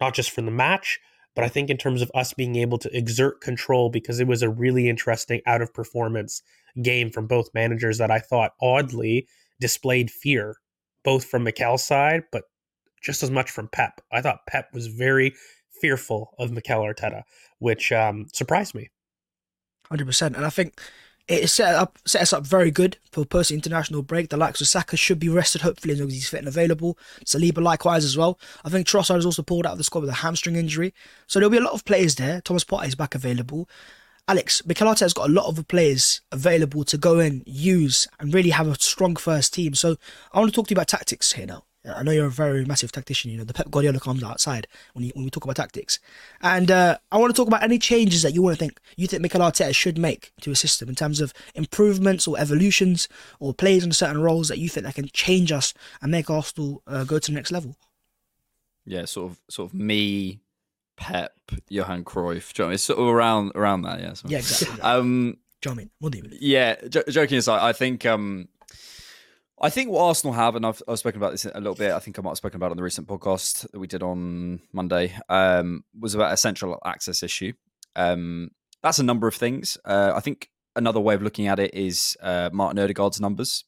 not 0.00 0.14
just 0.14 0.30
from 0.30 0.46
the 0.46 0.50
match, 0.50 0.98
but 1.34 1.44
I 1.44 1.48
think 1.48 1.68
in 1.68 1.76
terms 1.76 2.00
of 2.00 2.10
us 2.14 2.32
being 2.32 2.56
able 2.56 2.78
to 2.78 2.96
exert 2.96 3.42
control 3.42 3.90
because 3.90 4.18
it 4.20 4.26
was 4.26 4.42
a 4.42 4.48
really 4.48 4.88
interesting 4.88 5.42
out 5.46 5.60
of 5.60 5.74
performance 5.74 6.42
game 6.82 7.10
from 7.10 7.26
both 7.26 7.52
managers 7.52 7.98
that 7.98 8.10
I 8.10 8.18
thought 8.18 8.52
oddly 8.60 9.28
displayed 9.60 10.10
fear, 10.10 10.56
both 11.04 11.26
from 11.26 11.44
Mikel's 11.44 11.84
side, 11.84 12.24
but 12.32 12.44
just 13.02 13.22
as 13.22 13.30
much 13.30 13.50
from 13.50 13.68
Pep. 13.68 14.00
I 14.10 14.22
thought 14.22 14.46
Pep 14.48 14.70
was 14.72 14.86
very 14.86 15.34
fearful 15.80 16.34
of 16.38 16.50
Mikel 16.50 16.82
Arteta, 16.82 17.22
which 17.58 17.92
um, 17.92 18.26
surprised 18.32 18.74
me. 18.74 18.90
Hundred 19.88 20.06
percent, 20.06 20.36
and 20.36 20.44
I 20.44 20.50
think 20.50 20.80
it 21.28 21.48
set 21.48 21.74
up 21.74 21.98
set 22.06 22.22
us 22.22 22.32
up 22.32 22.46
very 22.46 22.70
good 22.70 22.98
for 23.10 23.24
post 23.24 23.50
international 23.50 24.02
break. 24.02 24.28
The 24.28 24.36
likes 24.36 24.60
of 24.60 24.68
Saka 24.68 24.96
should 24.96 25.18
be 25.18 25.28
rested 25.28 25.62
hopefully 25.62 25.94
as 25.94 26.00
long 26.00 26.08
as 26.08 26.14
he's 26.14 26.28
fit 26.28 26.40
and 26.40 26.48
available. 26.48 26.98
Saliba 27.24 27.62
likewise 27.62 28.04
as 28.04 28.16
well. 28.16 28.38
I 28.64 28.68
think 28.68 28.86
Trossard 28.86 29.18
is 29.18 29.26
also 29.26 29.42
pulled 29.42 29.66
out 29.66 29.72
of 29.72 29.78
the 29.78 29.84
squad 29.84 30.02
with 30.02 30.10
a 30.10 30.14
hamstring 30.14 30.56
injury, 30.56 30.94
so 31.26 31.38
there'll 31.38 31.50
be 31.50 31.58
a 31.58 31.62
lot 31.62 31.74
of 31.74 31.84
players 31.84 32.14
there. 32.16 32.40
Thomas 32.40 32.64
Partey 32.64 32.88
is 32.88 32.94
back 32.94 33.14
available. 33.14 33.68
Alex, 34.28 34.66
Mikel 34.66 34.88
Arteta's 34.88 35.14
got 35.14 35.28
a 35.28 35.32
lot 35.32 35.46
of 35.46 35.68
players 35.68 36.20
available 36.32 36.82
to 36.84 36.98
go 36.98 37.20
in, 37.20 37.44
use, 37.46 38.08
and 38.18 38.34
really 38.34 38.50
have 38.50 38.66
a 38.66 38.74
strong 38.74 39.14
first 39.14 39.54
team. 39.54 39.74
So 39.74 39.96
I 40.32 40.40
want 40.40 40.50
to 40.50 40.54
talk 40.54 40.66
to 40.66 40.72
you 40.72 40.76
about 40.76 40.88
tactics 40.88 41.32
here 41.32 41.46
now. 41.46 41.65
I 41.94 42.02
know 42.02 42.10
you're 42.10 42.26
a 42.26 42.30
very 42.30 42.64
massive 42.64 42.92
tactician. 42.92 43.30
You 43.30 43.38
know 43.38 43.44
the 43.44 43.54
Pep 43.54 43.70
Guardiola 43.70 44.00
comes 44.00 44.22
outside 44.22 44.66
when 44.94 45.04
you, 45.04 45.12
when 45.14 45.24
we 45.24 45.30
talk 45.30 45.44
about 45.44 45.56
tactics, 45.56 45.98
and 46.40 46.70
uh, 46.70 46.98
I 47.12 47.18
want 47.18 47.34
to 47.34 47.36
talk 47.40 47.48
about 47.48 47.62
any 47.62 47.78
changes 47.78 48.22
that 48.22 48.32
you 48.32 48.42
want 48.42 48.56
to 48.56 48.58
think 48.58 48.80
you 48.96 49.06
think 49.06 49.22
Mikel 49.22 49.40
Arteta 49.40 49.74
should 49.74 49.98
make 49.98 50.32
to 50.40 50.50
a 50.50 50.56
system 50.56 50.88
in 50.88 50.94
terms 50.94 51.20
of 51.20 51.32
improvements 51.54 52.26
or 52.26 52.38
evolutions 52.38 53.08
or 53.40 53.54
plays 53.54 53.84
in 53.84 53.92
certain 53.92 54.20
roles 54.20 54.48
that 54.48 54.58
you 54.58 54.68
think 54.68 54.86
that 54.86 54.94
can 54.94 55.08
change 55.12 55.52
us 55.52 55.74
and 56.02 56.10
make 56.10 56.30
Arsenal 56.30 56.82
uh, 56.86 57.04
go 57.04 57.18
to 57.18 57.30
the 57.30 57.34
next 57.36 57.52
level. 57.52 57.76
Yeah, 58.84 59.04
sort 59.04 59.32
of, 59.32 59.40
sort 59.48 59.70
of 59.70 59.74
me, 59.74 60.40
Pep, 60.96 61.34
Johan 61.68 62.04
Cruyff. 62.04 62.52
Do 62.52 62.62
you 62.62 62.64
know 62.64 62.66
I 62.66 62.68
mean? 62.68 62.74
It's 62.74 62.84
sort 62.84 62.98
of 62.98 63.06
around 63.06 63.52
around 63.54 63.82
that. 63.82 64.00
Yeah. 64.00 64.12
So. 64.14 64.28
Yeah, 64.28 64.38
exactly. 64.38 64.80
Um, 64.80 65.38
Do 65.60 65.70
you 65.70 65.74
know 65.74 65.80
I 65.80 65.82
mean? 65.82 65.90
What 65.98 66.12
do 66.12 66.18
you 66.18 66.24
believe? 66.24 66.42
Yeah, 66.42 66.76
j- 66.88 67.02
joking 67.08 67.38
aside, 67.38 67.60
I 67.60 67.72
think 67.72 68.06
um, 68.06 68.48
I 69.58 69.70
think 69.70 69.90
what 69.90 70.02
Arsenal 70.02 70.34
have, 70.34 70.54
and 70.54 70.66
I've, 70.66 70.82
I've 70.86 70.98
spoken 70.98 71.18
about 71.20 71.32
this 71.32 71.46
a 71.46 71.58
little 71.58 71.74
bit. 71.74 71.92
I 71.92 71.98
think 71.98 72.18
I 72.18 72.22
might 72.22 72.30
have 72.30 72.36
spoken 72.36 72.56
about 72.56 72.66
it 72.66 72.70
on 72.72 72.76
the 72.76 72.82
recent 72.82 73.08
podcast 73.08 73.70
that 73.70 73.78
we 73.78 73.86
did 73.86 74.02
on 74.02 74.60
Monday. 74.72 75.16
Um, 75.30 75.82
was 75.98 76.14
about 76.14 76.34
a 76.34 76.36
central 76.36 76.78
access 76.84 77.22
issue. 77.22 77.54
Um, 77.94 78.50
that's 78.82 78.98
a 78.98 79.02
number 79.02 79.26
of 79.26 79.34
things. 79.34 79.78
Uh, 79.82 80.12
I 80.14 80.20
think 80.20 80.50
another 80.76 81.00
way 81.00 81.14
of 81.14 81.22
looking 81.22 81.46
at 81.46 81.58
it 81.58 81.72
is 81.74 82.18
uh, 82.20 82.50
Martin 82.52 82.78
Odegaard's 82.78 83.18
numbers. 83.18 83.64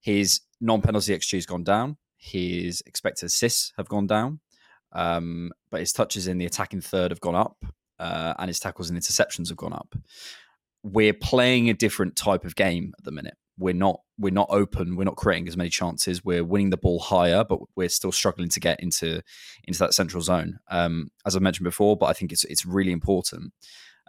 His 0.00 0.40
non-penalty 0.60 1.14
XG 1.14 1.32
has 1.34 1.46
gone 1.46 1.64
down. 1.64 1.98
His 2.16 2.82
expected 2.86 3.26
assists 3.26 3.74
have 3.76 3.88
gone 3.88 4.06
down, 4.06 4.40
um, 4.92 5.52
but 5.70 5.80
his 5.80 5.92
touches 5.92 6.26
in 6.26 6.38
the 6.38 6.46
attacking 6.46 6.80
third 6.80 7.10
have 7.10 7.20
gone 7.20 7.34
up, 7.34 7.62
uh, 7.98 8.32
and 8.38 8.48
his 8.48 8.58
tackles 8.58 8.88
and 8.88 8.98
interceptions 8.98 9.48
have 9.48 9.58
gone 9.58 9.74
up. 9.74 9.94
We're 10.82 11.12
playing 11.12 11.68
a 11.68 11.74
different 11.74 12.16
type 12.16 12.46
of 12.46 12.56
game 12.56 12.94
at 12.98 13.04
the 13.04 13.12
minute. 13.12 13.36
We're 13.58 13.74
not 13.74 14.00
we're 14.18 14.32
not 14.32 14.48
open. 14.50 14.96
We're 14.96 15.04
not 15.04 15.16
creating 15.16 15.48
as 15.48 15.56
many 15.56 15.70
chances. 15.70 16.24
We're 16.24 16.44
winning 16.44 16.70
the 16.70 16.76
ball 16.76 17.00
higher, 17.00 17.44
but 17.44 17.60
we're 17.76 17.88
still 17.88 18.12
struggling 18.12 18.48
to 18.50 18.60
get 18.60 18.80
into 18.80 19.22
into 19.64 19.78
that 19.80 19.94
central 19.94 20.22
zone. 20.22 20.58
Um, 20.70 21.08
as 21.26 21.36
I 21.36 21.40
mentioned 21.40 21.64
before, 21.64 21.96
but 21.96 22.06
I 22.06 22.12
think 22.12 22.32
it's 22.32 22.44
it's 22.44 22.66
really 22.66 22.92
important. 22.92 23.52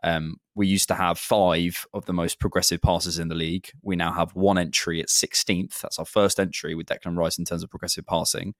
Um, 0.04 0.36
we 0.54 0.68
used 0.68 0.88
to 0.90 0.94
have 0.94 1.18
five 1.18 1.88
of 1.94 2.06
the 2.06 2.14
most 2.14 2.40
progressive 2.40 2.80
passes 2.80 3.18
in 3.18 3.28
the 3.28 3.34
league. 3.36 3.72
We 3.82 3.96
now 3.96 4.14
have 4.14 4.36
one 4.36 4.60
entry 4.60 5.02
at 5.02 5.08
16th. 5.08 5.82
That's 5.82 5.98
our 5.98 6.06
first 6.06 6.40
entry 6.40 6.76
with 6.76 6.86
Declan 6.86 7.18
Rice 7.18 7.40
in 7.40 7.46
terms 7.46 7.64
of 7.64 7.72
progressive 7.72 8.06
passing. 8.06 8.54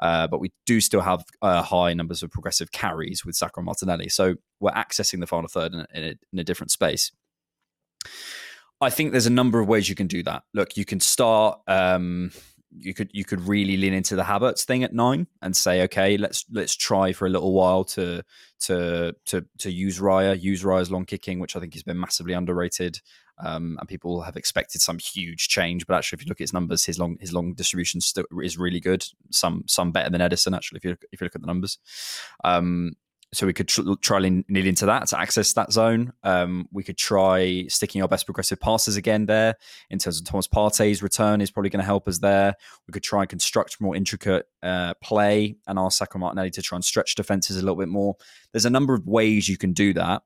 Uh, 0.00 0.28
but 0.28 0.38
we 0.38 0.52
do 0.66 0.80
still 0.80 1.00
have 1.00 1.24
uh, 1.42 1.62
high 1.62 1.94
numbers 1.94 2.22
of 2.22 2.30
progressive 2.30 2.70
carries 2.70 3.24
with 3.24 3.34
Saka 3.34 3.60
Martinelli. 3.60 4.08
So 4.08 4.36
we're 4.60 4.70
accessing 4.70 5.18
the 5.18 5.26
final 5.26 5.48
third 5.48 5.74
in 5.74 5.86
in 5.92 6.04
a, 6.04 6.14
in 6.32 6.38
a 6.38 6.44
different 6.44 6.70
space. 6.70 7.10
I 8.84 8.90
think 8.90 9.12
there's 9.12 9.26
a 9.26 9.30
number 9.30 9.60
of 9.60 9.68
ways 9.68 9.88
you 9.88 9.94
can 9.94 10.06
do 10.06 10.22
that. 10.24 10.44
Look, 10.52 10.76
you 10.76 10.84
can 10.84 11.00
start. 11.00 11.60
Um, 11.66 12.30
you 12.76 12.92
could 12.92 13.10
you 13.12 13.24
could 13.24 13.40
really 13.46 13.76
lean 13.76 13.94
into 13.94 14.16
the 14.16 14.22
Havertz 14.22 14.64
thing 14.64 14.82
at 14.82 14.92
nine 14.92 15.26
and 15.42 15.56
say, 15.56 15.82
okay, 15.82 16.16
let's 16.16 16.44
let's 16.50 16.74
try 16.74 17.12
for 17.12 17.26
a 17.26 17.30
little 17.30 17.52
while 17.52 17.84
to 17.84 18.22
to 18.60 19.14
to 19.26 19.46
to 19.58 19.70
use 19.70 20.00
Raya, 20.00 20.40
use 20.40 20.62
Raya's 20.62 20.90
long 20.90 21.04
kicking, 21.04 21.38
which 21.38 21.56
I 21.56 21.60
think 21.60 21.74
has 21.74 21.82
been 21.82 21.98
massively 21.98 22.32
underrated. 22.34 23.00
Um, 23.44 23.76
and 23.80 23.88
people 23.88 24.22
have 24.22 24.36
expected 24.36 24.80
some 24.80 24.98
huge 24.98 25.48
change, 25.48 25.86
but 25.86 25.96
actually, 25.96 26.18
if 26.18 26.24
you 26.24 26.28
look 26.28 26.40
at 26.40 26.44
his 26.44 26.52
numbers, 26.52 26.84
his 26.84 26.98
long 26.98 27.16
his 27.20 27.32
long 27.32 27.54
distribution 27.54 28.00
is 28.42 28.58
really 28.58 28.80
good. 28.80 29.04
Some 29.30 29.64
some 29.66 29.90
better 29.90 30.10
than 30.10 30.20
Ederson, 30.20 30.56
actually. 30.56 30.78
If 30.78 30.84
you 30.84 30.90
look, 30.90 31.04
if 31.10 31.20
you 31.20 31.24
look 31.24 31.34
at 31.34 31.40
the 31.40 31.48
numbers, 31.48 31.78
um, 32.44 32.92
so 33.34 33.46
we 33.46 33.52
could 33.52 33.68
tr- 33.68 33.94
try 34.00 34.18
and 34.18 34.44
lean 34.48 34.66
into 34.66 34.86
that 34.86 35.08
to 35.08 35.18
access 35.18 35.52
that 35.54 35.72
zone. 35.72 36.12
Um, 36.22 36.68
we 36.72 36.82
could 36.82 36.96
try 36.96 37.66
sticking 37.68 38.00
our 38.02 38.08
best 38.08 38.26
progressive 38.26 38.60
passes 38.60 38.96
again 38.96 39.26
there 39.26 39.56
in 39.90 39.98
terms 39.98 40.20
of 40.20 40.26
Thomas 40.26 40.46
Partey's 40.46 41.02
return 41.02 41.40
is 41.40 41.50
probably 41.50 41.70
going 41.70 41.80
to 41.80 41.86
help 41.86 42.08
us 42.08 42.18
there. 42.18 42.54
We 42.86 42.92
could 42.92 43.02
try 43.02 43.22
and 43.22 43.28
construct 43.28 43.80
more 43.80 43.96
intricate 43.96 44.46
uh, 44.62 44.94
play 45.02 45.56
and 45.66 45.78
ask 45.78 45.98
Saka 45.98 46.18
Martinelli 46.18 46.50
to 46.52 46.62
try 46.62 46.76
and 46.76 46.84
stretch 46.84 47.14
defenses 47.14 47.56
a 47.56 47.60
little 47.60 47.76
bit 47.76 47.88
more. 47.88 48.16
There's 48.52 48.66
a 48.66 48.70
number 48.70 48.94
of 48.94 49.06
ways 49.06 49.48
you 49.48 49.58
can 49.58 49.72
do 49.72 49.92
that. 49.94 50.22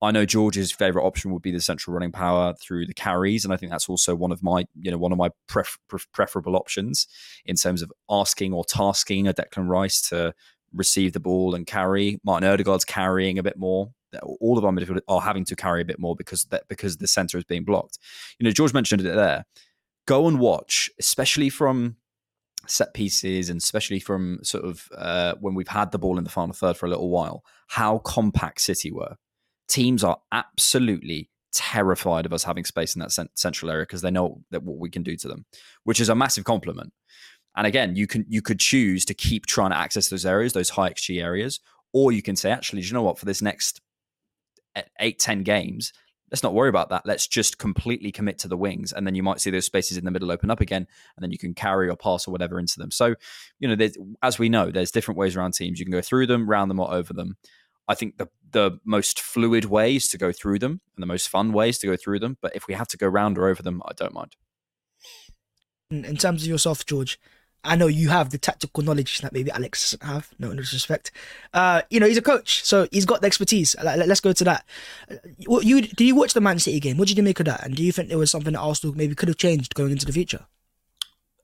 I 0.00 0.12
know 0.12 0.24
George's 0.24 0.70
favorite 0.70 1.04
option 1.04 1.32
would 1.32 1.42
be 1.42 1.50
the 1.50 1.60
central 1.60 1.92
running 1.92 2.12
power 2.12 2.54
through 2.60 2.86
the 2.86 2.94
carries, 2.94 3.44
and 3.44 3.52
I 3.52 3.56
think 3.56 3.72
that's 3.72 3.88
also 3.88 4.14
one 4.14 4.30
of 4.30 4.42
my, 4.44 4.64
you 4.80 4.92
know, 4.92 4.98
one 4.98 5.10
of 5.10 5.18
my 5.18 5.30
pref- 5.48 5.78
preferable 6.12 6.54
options 6.54 7.08
in 7.44 7.56
terms 7.56 7.82
of 7.82 7.92
asking 8.08 8.52
or 8.52 8.64
tasking 8.64 9.26
a 9.26 9.34
Declan 9.34 9.68
Rice 9.68 10.00
to 10.10 10.34
receive 10.74 11.12
the 11.12 11.20
ball 11.20 11.54
and 11.54 11.66
carry. 11.66 12.20
Martin 12.24 12.48
Odegaard's 12.48 12.84
carrying 12.84 13.38
a 13.38 13.42
bit 13.42 13.56
more. 13.56 13.90
All 14.40 14.56
of 14.56 14.64
our 14.64 14.72
midfield 14.72 15.00
are 15.08 15.20
having 15.20 15.44
to 15.46 15.56
carry 15.56 15.82
a 15.82 15.84
bit 15.84 15.98
more 15.98 16.16
because 16.16 16.44
that 16.46 16.64
because 16.68 16.96
the 16.96 17.06
center 17.06 17.36
is 17.36 17.44
being 17.44 17.64
blocked. 17.64 17.98
You 18.38 18.44
know, 18.44 18.50
George 18.50 18.72
mentioned 18.72 19.02
it 19.02 19.14
there. 19.14 19.44
Go 20.06 20.28
and 20.28 20.38
watch, 20.38 20.90
especially 20.98 21.50
from 21.50 21.96
set 22.66 22.94
pieces 22.94 23.50
and 23.50 23.60
especially 23.60 24.00
from 24.00 24.38
sort 24.42 24.64
of 24.64 24.88
uh, 24.96 25.34
when 25.40 25.54
we've 25.54 25.68
had 25.68 25.92
the 25.92 25.98
ball 25.98 26.18
in 26.18 26.24
the 26.24 26.30
final 26.30 26.54
third 26.54 26.76
for 26.76 26.86
a 26.86 26.88
little 26.88 27.10
while, 27.10 27.44
how 27.68 27.98
compact 27.98 28.60
City 28.60 28.90
were. 28.90 29.16
Teams 29.68 30.02
are 30.02 30.18
absolutely 30.32 31.28
terrified 31.52 32.26
of 32.26 32.32
us 32.32 32.44
having 32.44 32.64
space 32.64 32.94
in 32.94 33.00
that 33.00 33.28
central 33.34 33.70
area 33.70 33.82
because 33.82 34.02
they 34.02 34.10
know 34.10 34.42
that 34.50 34.62
what 34.62 34.78
we 34.78 34.90
can 34.90 35.02
do 35.02 35.16
to 35.16 35.28
them, 35.28 35.44
which 35.84 36.00
is 36.00 36.08
a 36.08 36.14
massive 36.14 36.44
compliment. 36.44 36.92
And 37.58 37.66
again, 37.66 37.96
you 37.96 38.06
can 38.06 38.24
you 38.28 38.40
could 38.40 38.60
choose 38.60 39.04
to 39.06 39.14
keep 39.14 39.44
trying 39.46 39.70
to 39.70 39.76
access 39.76 40.08
those 40.08 40.24
areas, 40.24 40.52
those 40.52 40.70
high 40.70 40.90
XG 40.90 41.20
areas, 41.20 41.58
or 41.92 42.12
you 42.12 42.22
can 42.22 42.36
say, 42.36 42.52
actually, 42.52 42.82
do 42.82 42.86
you 42.86 42.94
know 42.94 43.02
what, 43.02 43.18
for 43.18 43.24
this 43.24 43.42
next 43.42 43.80
eh, 44.76 44.82
eight, 45.00 45.18
10 45.18 45.42
games, 45.42 45.92
let's 46.30 46.44
not 46.44 46.54
worry 46.54 46.68
about 46.68 46.90
that. 46.90 47.02
Let's 47.04 47.26
just 47.26 47.58
completely 47.58 48.12
commit 48.12 48.38
to 48.40 48.48
the 48.48 48.56
wings. 48.56 48.92
And 48.92 49.04
then 49.04 49.16
you 49.16 49.24
might 49.24 49.40
see 49.40 49.50
those 49.50 49.64
spaces 49.64 49.96
in 49.96 50.04
the 50.04 50.12
middle 50.12 50.30
open 50.30 50.52
up 50.52 50.60
again, 50.60 50.86
and 51.16 51.22
then 51.22 51.32
you 51.32 51.38
can 51.38 51.52
carry 51.52 51.88
or 51.88 51.96
pass 51.96 52.28
or 52.28 52.30
whatever 52.30 52.60
into 52.60 52.78
them. 52.78 52.92
So, 52.92 53.16
you 53.58 53.74
know, 53.74 53.88
as 54.22 54.38
we 54.38 54.48
know, 54.48 54.70
there's 54.70 54.92
different 54.92 55.18
ways 55.18 55.34
around 55.34 55.54
teams. 55.54 55.80
You 55.80 55.84
can 55.84 55.92
go 55.92 56.00
through 56.00 56.28
them, 56.28 56.48
round 56.48 56.70
them, 56.70 56.78
or 56.78 56.94
over 56.94 57.12
them. 57.12 57.38
I 57.88 57.96
think 57.96 58.18
the 58.18 58.28
the 58.50 58.78
most 58.84 59.20
fluid 59.20 59.64
ways 59.64 60.08
to 60.08 60.16
go 60.16 60.30
through 60.30 60.60
them 60.60 60.80
and 60.96 61.02
the 61.02 61.06
most 61.06 61.28
fun 61.28 61.52
ways 61.52 61.78
to 61.78 61.86
go 61.88 61.96
through 61.96 62.20
them. 62.20 62.38
But 62.40 62.54
if 62.54 62.68
we 62.68 62.74
have 62.74 62.88
to 62.88 62.96
go 62.96 63.08
round 63.08 63.36
or 63.36 63.48
over 63.48 63.62
them, 63.62 63.82
I 63.84 63.92
don't 63.94 64.14
mind. 64.14 64.36
In 65.90 66.16
terms 66.16 66.42
of 66.42 66.48
yourself, 66.48 66.86
George, 66.86 67.18
I 67.64 67.76
know 67.76 67.86
you 67.86 68.08
have 68.08 68.30
the 68.30 68.38
tactical 68.38 68.82
knowledge 68.82 69.18
that 69.20 69.32
maybe 69.32 69.50
Alex 69.50 69.82
doesn't 69.82 70.06
have. 70.06 70.30
No 70.38 70.54
disrespect. 70.54 71.10
Uh, 71.52 71.82
you 71.90 72.00
know, 72.00 72.06
he's 72.06 72.16
a 72.16 72.22
coach, 72.22 72.64
so 72.64 72.86
he's 72.92 73.04
got 73.04 73.20
the 73.20 73.26
expertise. 73.26 73.74
Let's 73.82 74.20
go 74.20 74.32
to 74.32 74.44
that. 74.44 74.64
What 75.46 75.64
you 75.64 75.82
did 75.82 76.00
you 76.00 76.14
watch 76.14 76.34
the 76.34 76.40
Man 76.40 76.58
City 76.58 76.80
game? 76.80 76.96
What 76.96 77.08
did 77.08 77.16
you 77.16 77.22
make 77.22 77.40
of 77.40 77.46
that? 77.46 77.64
And 77.64 77.74
do 77.74 77.82
you 77.82 77.92
think 77.92 78.08
there 78.08 78.18
was 78.18 78.30
something 78.30 78.52
that 78.52 78.60
Arsenal 78.60 78.96
maybe 78.96 79.14
could 79.14 79.28
have 79.28 79.38
changed 79.38 79.74
going 79.74 79.92
into 79.92 80.06
the 80.06 80.12
future? 80.12 80.46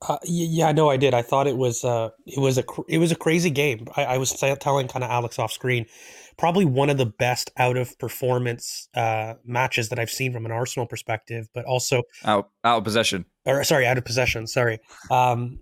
Uh, 0.07 0.17
yeah, 0.23 0.71
no, 0.71 0.89
I 0.89 0.97
did. 0.97 1.13
I 1.13 1.21
thought 1.21 1.47
it 1.47 1.57
was 1.57 1.83
uh, 1.83 2.09
it 2.25 2.39
was 2.39 2.57
a 2.57 2.63
it 2.87 2.97
was 2.97 3.11
a 3.11 3.15
crazy 3.15 3.49
game. 3.49 3.87
I, 3.95 4.05
I 4.05 4.17
was 4.17 4.31
telling 4.33 4.87
kind 4.87 5.03
of 5.03 5.09
Alex 5.09 5.39
off 5.39 5.51
screen, 5.51 5.85
probably 6.37 6.65
one 6.65 6.89
of 6.89 6.97
the 6.97 7.05
best 7.05 7.51
out 7.57 7.77
of 7.77 7.97
performance 7.97 8.89
uh, 8.93 9.35
matches 9.45 9.89
that 9.89 9.99
I've 9.99 10.09
seen 10.09 10.33
from 10.33 10.45
an 10.45 10.51
Arsenal 10.51 10.85
perspective, 10.85 11.47
but 11.53 11.65
also 11.65 12.03
out 12.23 12.49
out 12.63 12.79
of 12.79 12.83
possession. 12.83 13.25
Or 13.45 13.63
sorry, 13.63 13.87
out 13.87 13.97
of 13.97 14.05
possession. 14.05 14.47
Sorry, 14.47 14.79
um, 15.09 15.59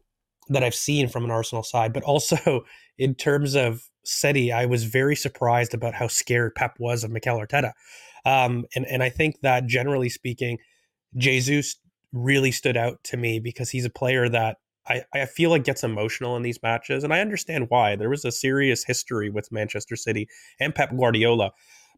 that 0.50 0.64
I've 0.64 0.76
seen 0.76 1.08
from 1.08 1.24
an 1.24 1.32
Arsenal 1.32 1.64
side, 1.64 1.94
but 1.94 2.04
also 2.04 2.66
in 2.98 3.16
terms 3.16 3.56
of 3.56 3.84
City, 4.06 4.52
I 4.52 4.66
was 4.66 4.84
very 4.84 5.16
surprised 5.16 5.74
about 5.74 5.94
how 5.94 6.08
scared 6.08 6.56
Pep 6.56 6.76
was 6.80 7.04
of 7.04 7.12
Mikel 7.12 7.38
Arteta. 7.38 7.72
Um, 8.26 8.66
and, 8.76 8.86
and 8.88 9.04
I 9.04 9.10
think 9.10 9.42
that 9.42 9.66
generally 9.66 10.10
speaking, 10.10 10.58
Jesus 11.18 11.78
really 12.12 12.52
stood 12.52 12.78
out 12.78 13.04
to 13.06 13.18
me 13.18 13.40
because 13.40 13.70
he's 13.70 13.86
a 13.86 13.90
player 13.90 14.30
that 14.30 14.58
I, 14.88 15.04
I 15.14 15.26
feel 15.26 15.50
like 15.50 15.64
gets 15.64 15.84
emotional 15.84 16.36
in 16.36 16.44
these 16.44 16.62
matches. 16.62 17.04
And 17.04 17.14
I 17.14 17.22
understand 17.22 17.68
why. 17.70 17.96
There 17.96 18.10
was 18.10 18.26
a 18.26 18.32
serious 18.32 18.84
history 18.84 19.30
with 19.30 19.52
Manchester 19.52 19.96
City 19.96 20.28
and 20.60 20.76
Pep 20.76 20.96
Guardiola. 20.96 21.52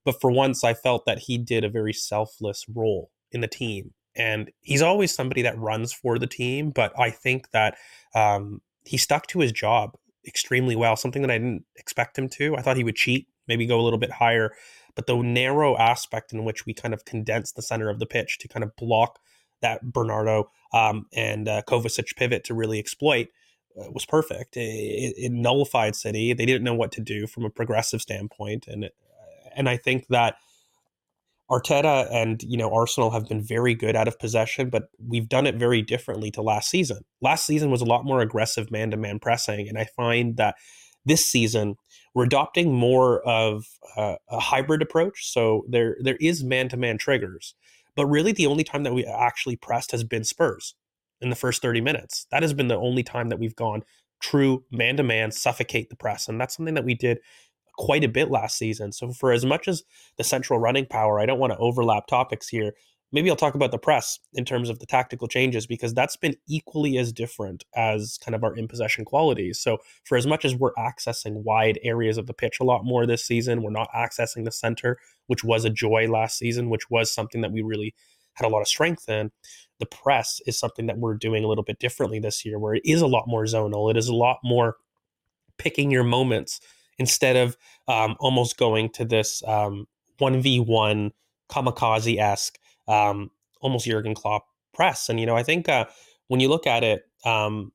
But 0.03 0.21
for 0.21 0.31
once, 0.31 0.63
I 0.63 0.75
felt 0.75 1.05
that 1.05 1.19
he 1.19 1.37
did 1.37 1.63
a 1.63 1.69
very 1.69 1.93
selfless 1.93 2.65
role 2.73 3.09
in 3.31 3.41
the 3.41 3.47
team. 3.47 3.93
And 4.15 4.51
he's 4.61 4.81
always 4.81 5.13
somebody 5.13 5.41
that 5.43 5.57
runs 5.57 5.93
for 5.93 6.17
the 6.17 6.27
team. 6.27 6.71
But 6.71 6.97
I 6.99 7.09
think 7.09 7.51
that 7.51 7.77
um, 8.13 8.61
he 8.83 8.97
stuck 8.97 9.27
to 9.27 9.39
his 9.39 9.51
job 9.51 9.95
extremely 10.27 10.75
well, 10.75 10.95
something 10.95 11.21
that 11.21 11.31
I 11.31 11.37
didn't 11.37 11.65
expect 11.75 12.17
him 12.17 12.29
to. 12.29 12.55
I 12.55 12.61
thought 12.61 12.77
he 12.77 12.83
would 12.83 12.95
cheat, 12.95 13.27
maybe 13.47 13.65
go 13.65 13.79
a 13.79 13.83
little 13.83 13.99
bit 13.99 14.11
higher. 14.11 14.51
But 14.95 15.07
the 15.07 15.17
narrow 15.17 15.77
aspect 15.77 16.31
in 16.31 16.45
which 16.45 16.65
we 16.65 16.73
kind 16.73 16.93
of 16.93 17.05
condensed 17.05 17.55
the 17.55 17.61
center 17.61 17.89
of 17.89 17.99
the 17.99 18.05
pitch 18.05 18.37
to 18.39 18.47
kind 18.47 18.63
of 18.63 18.75
block 18.75 19.19
that 19.61 19.81
Bernardo 19.91 20.51
um, 20.73 21.07
and 21.13 21.47
uh, 21.47 21.61
Kovacic 21.67 22.15
pivot 22.15 22.43
to 22.45 22.53
really 22.53 22.79
exploit 22.79 23.27
uh, 23.79 23.91
was 23.91 24.05
perfect. 24.05 24.55
It, 24.57 25.13
it, 25.17 25.31
nullified 25.31 25.95
City. 25.95 26.33
They 26.33 26.45
didn't 26.45 26.63
know 26.63 26.75
what 26.75 26.91
to 26.93 27.01
do 27.01 27.27
from 27.27 27.45
a 27.45 27.49
progressive 27.49 28.01
standpoint, 28.01 28.67
and 28.67 28.89
and 29.55 29.69
I 29.69 29.77
think 29.77 30.07
that 30.07 30.35
Arteta 31.49 32.11
and 32.11 32.41
you 32.43 32.57
know 32.57 32.73
Arsenal 32.73 33.11
have 33.11 33.27
been 33.27 33.41
very 33.41 33.75
good 33.75 33.95
out 33.95 34.07
of 34.07 34.17
possession, 34.19 34.69
but 34.69 34.89
we've 34.99 35.29
done 35.29 35.45
it 35.45 35.55
very 35.55 35.81
differently 35.81 36.31
to 36.31 36.41
last 36.41 36.69
season. 36.69 36.99
Last 37.21 37.45
season 37.45 37.69
was 37.69 37.81
a 37.81 37.85
lot 37.85 38.05
more 38.05 38.21
aggressive 38.21 38.71
man-to-man 38.71 39.19
pressing, 39.19 39.67
and 39.69 39.77
I 39.77 39.85
find 39.95 40.37
that 40.37 40.55
this 41.05 41.25
season 41.25 41.75
we're 42.15 42.23
adopting 42.23 42.73
more 42.73 43.21
of 43.27 43.65
a 43.97 44.17
hybrid 44.31 44.81
approach. 44.81 45.31
So 45.31 45.65
there 45.69 45.97
there 46.01 46.17
is 46.19 46.43
man-to-man 46.43 46.97
triggers, 46.97 47.53
but 47.95 48.07
really 48.07 48.31
the 48.31 48.47
only 48.47 48.63
time 48.63 48.83
that 48.83 48.93
we 48.93 49.05
actually 49.05 49.55
pressed 49.55 49.91
has 49.91 50.03
been 50.03 50.23
Spurs 50.23 50.73
in 51.21 51.29
the 51.29 51.35
first 51.35 51.61
30 51.61 51.79
minutes. 51.81 52.25
That 52.31 52.41
has 52.41 52.53
been 52.53 52.69
the 52.69 52.75
only 52.75 53.03
time 53.03 53.29
that 53.29 53.39
we've 53.39 53.55
gone 53.55 53.83
true 54.19 54.63
man-to-man 54.71 55.31
suffocate 55.31 55.89
the 55.89 55.95
press, 55.95 56.27
and 56.27 56.41
that's 56.41 56.55
something 56.55 56.73
that 56.73 56.85
we 56.85 56.95
did 56.95 57.19
quite 57.77 58.03
a 58.03 58.09
bit 58.09 58.29
last 58.29 58.57
season. 58.57 58.91
So 58.91 59.11
for 59.11 59.31
as 59.31 59.45
much 59.45 59.67
as 59.67 59.83
the 60.17 60.23
central 60.23 60.59
running 60.59 60.85
power, 60.85 61.19
I 61.19 61.25
don't 61.25 61.39
want 61.39 61.53
to 61.53 61.59
overlap 61.59 62.07
topics 62.07 62.47
here. 62.47 62.73
maybe 63.11 63.29
I'll 63.29 63.35
talk 63.35 63.55
about 63.55 63.71
the 63.71 63.77
press 63.77 64.19
in 64.33 64.43
terms 64.43 64.69
of 64.69 64.79
the 64.79 64.85
tactical 64.85 65.27
changes 65.27 65.65
because 65.65 65.93
that's 65.93 66.17
been 66.17 66.35
equally 66.47 66.97
as 66.97 67.13
different 67.13 67.63
as 67.75 68.17
kind 68.23 68.35
of 68.35 68.43
our 68.43 68.55
in 68.55 68.67
possession 68.67 69.05
qualities. 69.05 69.59
So, 69.59 69.77
for 70.03 70.17
as 70.17 70.27
much 70.27 70.43
as 70.43 70.55
we're 70.55 70.73
accessing 70.73 71.43
wide 71.43 71.79
areas 71.83 72.17
of 72.17 72.27
the 72.27 72.33
pitch 72.33 72.59
a 72.59 72.65
lot 72.65 72.83
more 72.83 73.05
this 73.05 73.25
season, 73.25 73.61
we're 73.61 73.69
not 73.69 73.89
accessing 73.95 74.43
the 74.43 74.51
center, 74.51 74.97
which 75.27 75.43
was 75.43 75.63
a 75.65 75.69
joy 75.69 76.07
last 76.09 76.37
season, 76.37 76.69
which 76.69 76.89
was 76.89 77.11
something 77.11 77.41
that 77.41 77.51
we 77.51 77.61
really 77.61 77.93
had 78.33 78.45
a 78.45 78.49
lot 78.49 78.61
of 78.61 78.67
strength 78.67 79.07
in. 79.07 79.31
The 79.79 79.85
press 79.85 80.41
is 80.45 80.57
something 80.57 80.87
that 80.87 80.97
we're 80.97 81.15
doing 81.15 81.43
a 81.43 81.47
little 81.47 81.63
bit 81.63 81.79
differently 81.79 82.19
this 82.19 82.43
year, 82.45 82.59
where 82.59 82.75
it 82.75 82.81
is 82.85 83.01
a 83.01 83.07
lot 83.07 83.27
more 83.27 83.45
zonal. 83.45 83.89
It 83.89 83.97
is 83.97 84.07
a 84.07 84.15
lot 84.15 84.39
more 84.43 84.75
picking 85.57 85.91
your 85.91 86.03
moments 86.03 86.59
instead 86.97 87.35
of 87.35 87.57
um, 87.87 88.15
almost 88.19 88.57
going 88.57 88.89
to 88.89 89.05
this 89.05 89.43
um, 89.47 89.87
1v1 90.19 91.11
kamikaze 91.49 92.17
esque 92.19 92.57
um, 92.87 93.31
almost 93.61 93.85
Jurgen 93.85 94.15
Klopp 94.15 94.45
press. 94.73 95.09
And 95.09 95.19
you 95.19 95.25
know, 95.25 95.35
I 95.35 95.43
think 95.43 95.67
uh, 95.69 95.85
when 96.27 96.39
you 96.39 96.49
look 96.49 96.67
at 96.67 96.83
it, 96.83 97.03
um, 97.25 97.71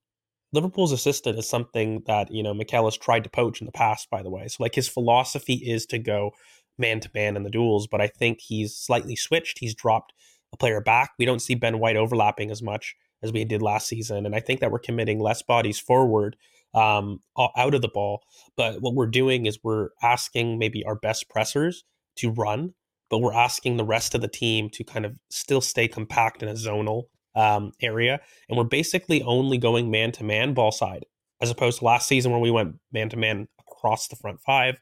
Liverpool's 0.53 0.93
assistant 0.93 1.39
is 1.39 1.49
something 1.49 2.03
that 2.07 2.33
you 2.33 2.43
know 2.43 2.55
Mikel 2.55 2.85
has 2.85 2.97
tried 2.97 3.25
to 3.25 3.31
poach 3.31 3.61
in 3.61 3.67
the 3.67 3.73
past. 3.73 4.11
By 4.11 4.23
the 4.23 4.31
way, 4.31 4.49
so 4.49 4.63
like 4.63 4.75
his 4.75 4.89
philosophy 4.89 5.55
is 5.55 5.87
to 5.87 5.99
go 5.99 6.33
man 6.79 7.01
to 7.01 7.11
man 7.15 7.37
in 7.37 7.43
the 7.43 7.51
duels, 7.51 7.87
but 7.87 8.01
I 8.01 8.07
think 8.07 8.41
he's 8.41 8.77
slightly 8.77 9.17
switched. 9.17 9.59
He's 9.59 9.75
dropped 9.75 10.13
a 10.53 10.57
player 10.57 10.81
back. 10.81 11.11
We 11.19 11.27
don't 11.27 11.43
see 11.43 11.55
Ben 11.55 11.79
White 11.79 11.97
overlapping 11.97 12.51
as 12.51 12.63
much 12.63 12.97
as 13.23 13.33
we 13.33 13.45
did 13.45 13.63
last 13.63 13.87
season, 13.87 14.27
and 14.27 14.35
I 14.35 14.41
think 14.41 14.61
that 14.61 14.73
we're 14.73 14.79
committing 14.79 15.21
less 15.21 15.43
bodies 15.43 15.79
forward 15.79 16.37
um, 16.75 17.21
out 17.57 17.75
of 17.75 17.83
the 17.83 17.89
ball. 17.89 18.23
But 18.57 18.81
what 18.81 18.95
we're 18.95 19.07
doing 19.07 19.47
is 19.47 19.59
we're 19.63 19.91
asking 20.03 20.59
maybe 20.59 20.85
our 20.85 20.97
best 20.97 21.29
pressers 21.29 21.85
to 22.17 22.31
run 22.31 22.75
but 23.11 23.19
we're 23.19 23.35
asking 23.35 23.77
the 23.77 23.85
rest 23.85 24.15
of 24.15 24.23
the 24.23 24.29
team 24.29 24.71
to 24.71 24.85
kind 24.85 25.05
of 25.05 25.19
still 25.31 25.61
stay 25.61 25.89
compact 25.89 26.43
in 26.43 26.49
a 26.49 26.55
zonal 26.55 27.05
um, 27.35 27.73
area. 27.83 28.21
And 28.49 28.57
we're 28.57 28.65
basically 28.65 29.23
only 29.23 29.59
going 29.59 29.91
man 29.91 30.13
to 30.13 30.25
man 30.25 30.55
ball 30.55 30.73
side, 30.73 31.05
as 31.43 31.51
opposed 31.51 31.81
to 31.81 31.85
last 31.85 32.09
season 32.09 32.31
where 32.31 32.41
we 32.41 32.51
went 32.51 32.77
man 32.93 33.09
to 33.11 33.17
man 33.17 33.49
across 33.61 34.09
the 34.09 34.17
front 34.17 34.41
five. 34.41 34.81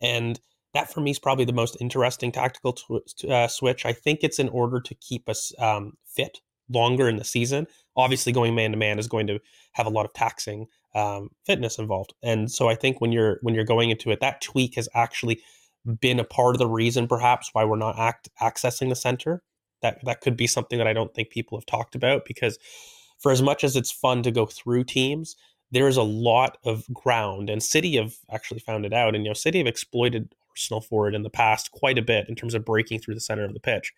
And 0.00 0.40
that 0.74 0.92
for 0.92 1.00
me 1.00 1.10
is 1.10 1.18
probably 1.18 1.44
the 1.44 1.52
most 1.52 1.76
interesting 1.80 2.32
tactical 2.32 2.72
tw- 2.72 3.24
uh, 3.28 3.48
switch. 3.48 3.84
I 3.84 3.92
think 3.92 4.20
it's 4.22 4.38
in 4.38 4.48
order 4.48 4.80
to 4.80 4.94
keep 4.96 5.28
us 5.28 5.52
um, 5.58 5.92
fit 6.06 6.40
longer 6.68 7.08
in 7.08 7.16
the 7.16 7.24
season. 7.24 7.66
Obviously, 7.96 8.32
going 8.32 8.54
man 8.54 8.72
to 8.72 8.76
man 8.76 8.98
is 8.98 9.08
going 9.08 9.26
to 9.26 9.38
have 9.72 9.86
a 9.86 9.90
lot 9.90 10.04
of 10.04 10.12
taxing 10.12 10.66
um, 10.94 11.30
fitness 11.44 11.78
involved, 11.78 12.14
and 12.22 12.50
so 12.50 12.68
I 12.68 12.74
think 12.74 13.00
when 13.00 13.12
you're 13.12 13.38
when 13.42 13.54
you're 13.54 13.64
going 13.64 13.90
into 13.90 14.10
it, 14.10 14.20
that 14.20 14.40
tweak 14.40 14.74
has 14.76 14.88
actually 14.94 15.40
been 16.00 16.18
a 16.18 16.24
part 16.24 16.54
of 16.54 16.58
the 16.58 16.66
reason 16.66 17.06
perhaps 17.06 17.50
why 17.52 17.64
we're 17.64 17.76
not 17.76 17.98
act, 17.98 18.28
accessing 18.40 18.88
the 18.88 18.96
center. 18.96 19.42
That 19.82 19.98
that 20.04 20.20
could 20.20 20.36
be 20.36 20.46
something 20.46 20.78
that 20.78 20.86
I 20.86 20.92
don't 20.92 21.14
think 21.14 21.30
people 21.30 21.58
have 21.58 21.66
talked 21.66 21.94
about 21.94 22.24
because 22.24 22.58
for 23.18 23.32
as 23.32 23.42
much 23.42 23.64
as 23.64 23.76
it's 23.76 23.90
fun 23.90 24.22
to 24.22 24.30
go 24.30 24.46
through 24.46 24.84
teams, 24.84 25.36
there 25.70 25.88
is 25.88 25.96
a 25.96 26.02
lot 26.02 26.58
of 26.64 26.84
ground 26.92 27.50
and 27.50 27.62
City 27.62 27.96
have 27.96 28.14
actually 28.32 28.60
found 28.60 28.84
it 28.86 28.92
out 28.92 29.14
and 29.14 29.24
you 29.24 29.30
know 29.30 29.34
City 29.34 29.58
have 29.58 29.66
exploited 29.66 30.34
Arsenal 30.50 30.80
for 30.80 31.08
it 31.08 31.14
in 31.14 31.22
the 31.22 31.30
past 31.30 31.70
quite 31.72 31.98
a 31.98 32.02
bit 32.02 32.28
in 32.28 32.34
terms 32.34 32.54
of 32.54 32.64
breaking 32.64 33.00
through 33.00 33.14
the 33.14 33.20
center 33.20 33.44
of 33.44 33.52
the 33.52 33.60
pitch. 33.60 33.92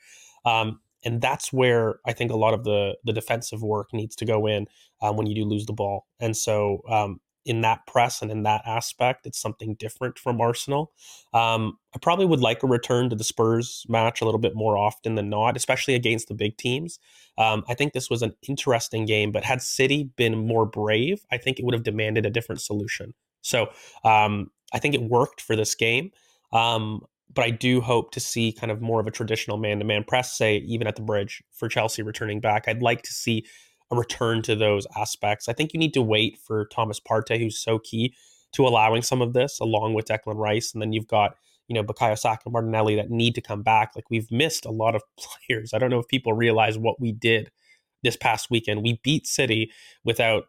Um, 0.44 0.80
and 1.04 1.20
that's 1.20 1.52
where 1.52 2.00
I 2.06 2.12
think 2.12 2.30
a 2.30 2.36
lot 2.36 2.54
of 2.54 2.64
the 2.64 2.96
the 3.04 3.12
defensive 3.12 3.62
work 3.62 3.92
needs 3.92 4.16
to 4.16 4.24
go 4.24 4.46
in 4.46 4.66
um, 5.00 5.16
when 5.16 5.26
you 5.26 5.34
do 5.34 5.44
lose 5.44 5.66
the 5.66 5.72
ball. 5.72 6.06
And 6.20 6.36
so 6.36 6.82
um, 6.88 7.20
in 7.48 7.62
that 7.62 7.86
press 7.86 8.20
and 8.20 8.30
in 8.30 8.42
that 8.42 8.62
aspect, 8.66 9.26
it's 9.26 9.40
something 9.40 9.74
different 9.74 10.18
from 10.18 10.40
Arsenal. 10.40 10.92
Um, 11.32 11.78
I 11.94 11.98
probably 11.98 12.26
would 12.26 12.40
like 12.40 12.62
a 12.62 12.66
return 12.66 13.08
to 13.10 13.16
the 13.16 13.24
Spurs 13.24 13.86
match 13.88 14.20
a 14.20 14.24
little 14.24 14.40
bit 14.40 14.54
more 14.54 14.76
often 14.76 15.14
than 15.14 15.30
not, 15.30 15.56
especially 15.56 15.94
against 15.94 16.28
the 16.28 16.34
big 16.34 16.58
teams. 16.58 16.98
Um, 17.38 17.64
I 17.68 17.74
think 17.74 17.92
this 17.92 18.10
was 18.10 18.22
an 18.22 18.34
interesting 18.46 19.06
game, 19.06 19.32
but 19.32 19.44
had 19.44 19.62
City 19.62 20.10
been 20.16 20.46
more 20.46 20.66
brave, 20.66 21.24
I 21.32 21.38
think 21.38 21.58
it 21.58 21.64
would 21.64 21.74
have 21.74 21.84
demanded 21.84 22.26
a 22.26 22.30
different 22.30 22.60
solution. 22.60 23.14
So 23.40 23.70
um, 24.04 24.50
I 24.74 24.78
think 24.78 24.94
it 24.94 25.02
worked 25.02 25.40
for 25.40 25.56
this 25.56 25.74
game. 25.74 26.10
Um, 26.52 27.06
but 27.34 27.44
I 27.44 27.50
do 27.50 27.80
hope 27.80 28.10
to 28.12 28.20
see 28.20 28.52
kind 28.52 28.70
of 28.70 28.80
more 28.80 29.00
of 29.00 29.06
a 29.06 29.10
traditional 29.10 29.58
man 29.58 29.78
to 29.78 29.84
man 29.84 30.04
press, 30.04 30.36
say, 30.36 30.58
even 30.58 30.86
at 30.86 30.96
the 30.96 31.02
bridge 31.02 31.42
for 31.52 31.68
Chelsea 31.68 32.02
returning 32.02 32.40
back. 32.40 32.66
I'd 32.66 32.82
like 32.82 33.02
to 33.02 33.12
see 33.12 33.44
a 33.90 33.96
return 33.96 34.42
to 34.42 34.54
those 34.54 34.86
aspects. 34.96 35.48
I 35.48 35.52
think 35.52 35.72
you 35.72 35.80
need 35.80 35.94
to 35.94 36.02
wait 36.02 36.38
for 36.38 36.66
Thomas 36.66 37.00
Partey, 37.00 37.38
who's 37.38 37.58
so 37.58 37.78
key 37.78 38.14
to 38.52 38.66
allowing 38.66 39.02
some 39.02 39.22
of 39.22 39.34
this, 39.34 39.60
along 39.60 39.94
with 39.94 40.06
Declan 40.06 40.36
Rice, 40.36 40.72
and 40.72 40.80
then 40.80 40.92
you've 40.92 41.06
got 41.06 41.36
you 41.68 41.74
know 41.74 41.84
Bukayo 41.84 42.18
Saka, 42.18 42.50
Martinelli 42.50 42.96
that 42.96 43.10
need 43.10 43.34
to 43.34 43.40
come 43.40 43.62
back. 43.62 43.92
Like 43.94 44.10
we've 44.10 44.30
missed 44.30 44.64
a 44.64 44.70
lot 44.70 44.94
of 44.94 45.02
players. 45.18 45.74
I 45.74 45.78
don't 45.78 45.90
know 45.90 45.98
if 45.98 46.08
people 46.08 46.32
realize 46.32 46.78
what 46.78 47.00
we 47.00 47.12
did 47.12 47.50
this 48.02 48.16
past 48.16 48.50
weekend. 48.50 48.82
We 48.82 49.00
beat 49.02 49.26
City 49.26 49.70
without 50.04 50.44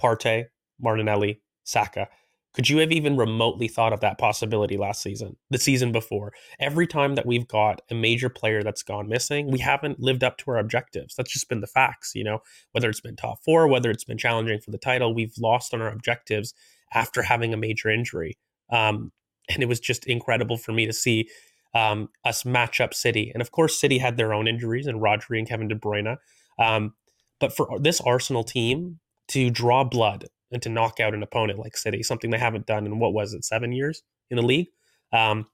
Partey, 0.00 0.46
Martinelli, 0.80 1.40
Saka. 1.64 2.08
Could 2.54 2.70
you 2.70 2.78
have 2.78 2.92
even 2.92 3.16
remotely 3.16 3.66
thought 3.66 3.92
of 3.92 4.00
that 4.00 4.16
possibility 4.16 4.76
last 4.76 5.02
season, 5.02 5.36
the 5.50 5.58
season 5.58 5.90
before? 5.90 6.32
Every 6.60 6.86
time 6.86 7.16
that 7.16 7.26
we've 7.26 7.48
got 7.48 7.82
a 7.90 7.94
major 7.94 8.28
player 8.28 8.62
that's 8.62 8.84
gone 8.84 9.08
missing, 9.08 9.50
we 9.50 9.58
haven't 9.58 10.00
lived 10.00 10.22
up 10.22 10.38
to 10.38 10.52
our 10.52 10.58
objectives. 10.58 11.16
That's 11.16 11.32
just 11.32 11.48
been 11.48 11.60
the 11.60 11.66
facts, 11.66 12.12
you 12.14 12.22
know, 12.22 12.38
whether 12.70 12.88
it's 12.88 13.00
been 13.00 13.16
top 13.16 13.42
four, 13.44 13.66
whether 13.66 13.90
it's 13.90 14.04
been 14.04 14.18
challenging 14.18 14.60
for 14.60 14.70
the 14.70 14.78
title, 14.78 15.12
we've 15.12 15.34
lost 15.38 15.74
on 15.74 15.82
our 15.82 15.88
objectives 15.88 16.54
after 16.94 17.22
having 17.22 17.52
a 17.52 17.56
major 17.56 17.90
injury. 17.90 18.38
Um, 18.70 19.10
and 19.48 19.62
it 19.62 19.66
was 19.66 19.80
just 19.80 20.06
incredible 20.06 20.56
for 20.56 20.72
me 20.72 20.86
to 20.86 20.92
see 20.92 21.28
um, 21.74 22.08
us 22.24 22.44
match 22.44 22.80
up 22.80 22.94
City. 22.94 23.32
And 23.34 23.40
of 23.40 23.50
course, 23.50 23.78
City 23.78 23.98
had 23.98 24.16
their 24.16 24.32
own 24.32 24.46
injuries 24.46 24.86
and 24.86 25.00
Rodri 25.00 25.38
and 25.38 25.48
Kevin 25.48 25.68
De 25.68 25.74
Bruyne. 25.74 26.16
Um, 26.58 26.94
but 27.40 27.54
for 27.54 27.80
this 27.80 28.00
Arsenal 28.00 28.44
team 28.44 29.00
to 29.28 29.50
draw 29.50 29.82
blood 29.82 30.26
and 30.54 30.62
to 30.62 30.70
knock 30.70 31.00
out 31.00 31.12
an 31.12 31.22
opponent 31.22 31.58
like 31.58 31.76
City, 31.76 32.02
something 32.02 32.30
they 32.30 32.38
haven't 32.38 32.64
done 32.64 32.86
in 32.86 32.98
what 33.00 33.12
was 33.12 33.34
it, 33.34 33.44
seven 33.44 33.72
years 33.72 34.02
in 34.30 34.36
the 34.36 34.42
league. 34.42 34.68
Um, 35.12 35.46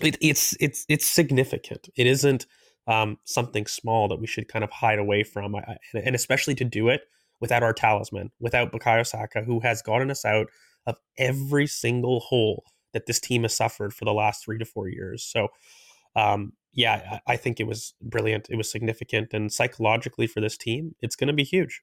it, 0.00 0.16
it's 0.22 0.56
it's 0.60 0.86
it's 0.88 1.04
significant. 1.04 1.88
It 1.96 2.06
isn't 2.06 2.46
um, 2.86 3.18
something 3.24 3.66
small 3.66 4.06
that 4.08 4.20
we 4.20 4.28
should 4.28 4.48
kind 4.48 4.64
of 4.64 4.70
hide 4.70 5.00
away 5.00 5.24
from, 5.24 5.56
I, 5.56 5.76
and 5.92 6.14
especially 6.14 6.54
to 6.54 6.64
do 6.64 6.88
it 6.88 7.02
without 7.40 7.64
our 7.64 7.72
talisman, 7.72 8.30
without 8.40 8.72
Bukayo 8.72 9.04
Saka, 9.04 9.42
who 9.42 9.60
has 9.60 9.82
gotten 9.82 10.10
us 10.10 10.24
out 10.24 10.46
of 10.86 10.96
every 11.18 11.66
single 11.66 12.20
hole 12.20 12.64
that 12.92 13.06
this 13.06 13.20
team 13.20 13.42
has 13.42 13.54
suffered 13.54 13.92
for 13.92 14.04
the 14.04 14.14
last 14.14 14.44
three 14.44 14.58
to 14.58 14.64
four 14.64 14.88
years. 14.88 15.22
So, 15.24 15.48
um, 16.16 16.52
yeah, 16.72 17.18
I, 17.26 17.34
I 17.34 17.36
think 17.36 17.58
it 17.58 17.66
was 17.66 17.92
brilliant. 18.00 18.48
It 18.50 18.56
was 18.56 18.70
significant, 18.70 19.34
and 19.34 19.52
psychologically 19.52 20.28
for 20.28 20.40
this 20.40 20.56
team, 20.56 20.94
it's 21.02 21.16
going 21.16 21.28
to 21.28 21.34
be 21.34 21.44
huge. 21.44 21.82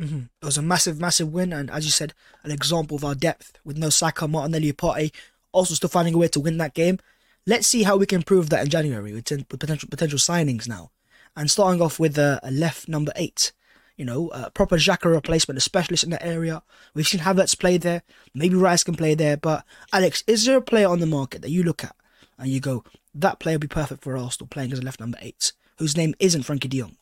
Mm-hmm. 0.00 0.20
It 0.40 0.44
was 0.44 0.56
a 0.56 0.62
massive, 0.62 0.98
massive 0.98 1.32
win, 1.32 1.52
and 1.52 1.70
as 1.70 1.84
you 1.84 1.90
said, 1.90 2.14
an 2.42 2.50
example 2.50 2.96
of 2.96 3.04
our 3.04 3.14
depth 3.14 3.58
with 3.64 3.76
no 3.76 3.90
Saka, 3.90 4.26
Martinelli, 4.26 4.72
Partey, 4.72 5.12
also 5.52 5.74
still 5.74 5.90
finding 5.90 6.14
a 6.14 6.18
way 6.18 6.28
to 6.28 6.40
win 6.40 6.56
that 6.58 6.74
game. 6.74 6.98
Let's 7.46 7.66
see 7.66 7.82
how 7.82 7.96
we 7.96 8.06
can 8.06 8.22
prove 8.22 8.48
that 8.50 8.62
in 8.62 8.70
January 8.70 9.12
with, 9.12 9.30
with 9.30 9.58
potential 9.58 9.88
potential 9.90 10.18
signings 10.18 10.66
now, 10.66 10.90
and 11.36 11.50
starting 11.50 11.82
off 11.82 12.00
with 12.00 12.16
a, 12.16 12.40
a 12.42 12.50
left 12.50 12.88
number 12.88 13.12
eight. 13.16 13.52
You 13.96 14.06
know, 14.06 14.28
a 14.28 14.50
proper 14.50 14.78
Xhaka 14.78 15.12
replacement, 15.12 15.58
a 15.58 15.60
specialist 15.60 16.04
in 16.04 16.10
that 16.10 16.24
area. 16.24 16.62
We've 16.94 17.06
seen 17.06 17.20
Havertz 17.20 17.58
play 17.58 17.76
there. 17.76 18.02
Maybe 18.32 18.54
Rice 18.54 18.82
can 18.82 18.94
play 18.94 19.14
there. 19.14 19.36
But 19.36 19.66
Alex, 19.92 20.24
is 20.26 20.46
there 20.46 20.56
a 20.56 20.62
player 20.62 20.88
on 20.88 21.00
the 21.00 21.06
market 21.06 21.42
that 21.42 21.50
you 21.50 21.62
look 21.62 21.84
at 21.84 21.94
and 22.38 22.48
you 22.48 22.60
go, 22.60 22.82
that 23.14 23.40
player 23.40 23.56
would 23.56 23.60
be 23.60 23.68
perfect 23.68 24.02
for 24.02 24.16
Arsenal 24.16 24.48
playing 24.48 24.72
as 24.72 24.78
a 24.78 24.82
left 24.82 25.00
number 25.00 25.18
eight, 25.20 25.52
whose 25.76 25.98
name 25.98 26.14
isn't 26.18 26.44
Frenkie 26.44 26.70
De 26.70 26.78
Jong? 26.78 26.96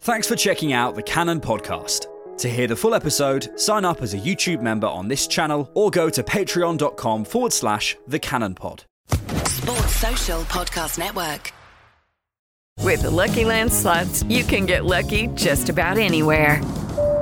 Thanks 0.00 0.28
for 0.28 0.36
checking 0.36 0.72
out 0.72 0.94
the 0.94 1.02
Cannon 1.02 1.40
Podcast. 1.40 2.06
To 2.38 2.48
hear 2.48 2.68
the 2.68 2.76
full 2.76 2.94
episode, 2.94 3.58
sign 3.58 3.84
up 3.84 4.00
as 4.00 4.14
a 4.14 4.18
YouTube 4.18 4.62
member 4.62 4.86
on 4.86 5.08
this 5.08 5.26
channel 5.26 5.68
or 5.74 5.90
go 5.90 6.08
to 6.08 6.22
patreon.com 6.22 7.24
forward 7.24 7.52
slash 7.52 7.96
the 8.06 8.18
Cannon 8.18 8.54
Pod. 8.54 8.84
Sports 9.46 9.96
Social 9.96 10.40
Podcast 10.42 10.98
Network. 10.98 11.52
With 12.80 13.02
the 13.02 13.10
Lucky 13.10 13.44
Land 13.44 13.72
slots, 13.72 14.22
you 14.24 14.44
can 14.44 14.66
get 14.66 14.84
lucky 14.84 15.26
just 15.34 15.68
about 15.68 15.98
anywhere. 15.98 16.62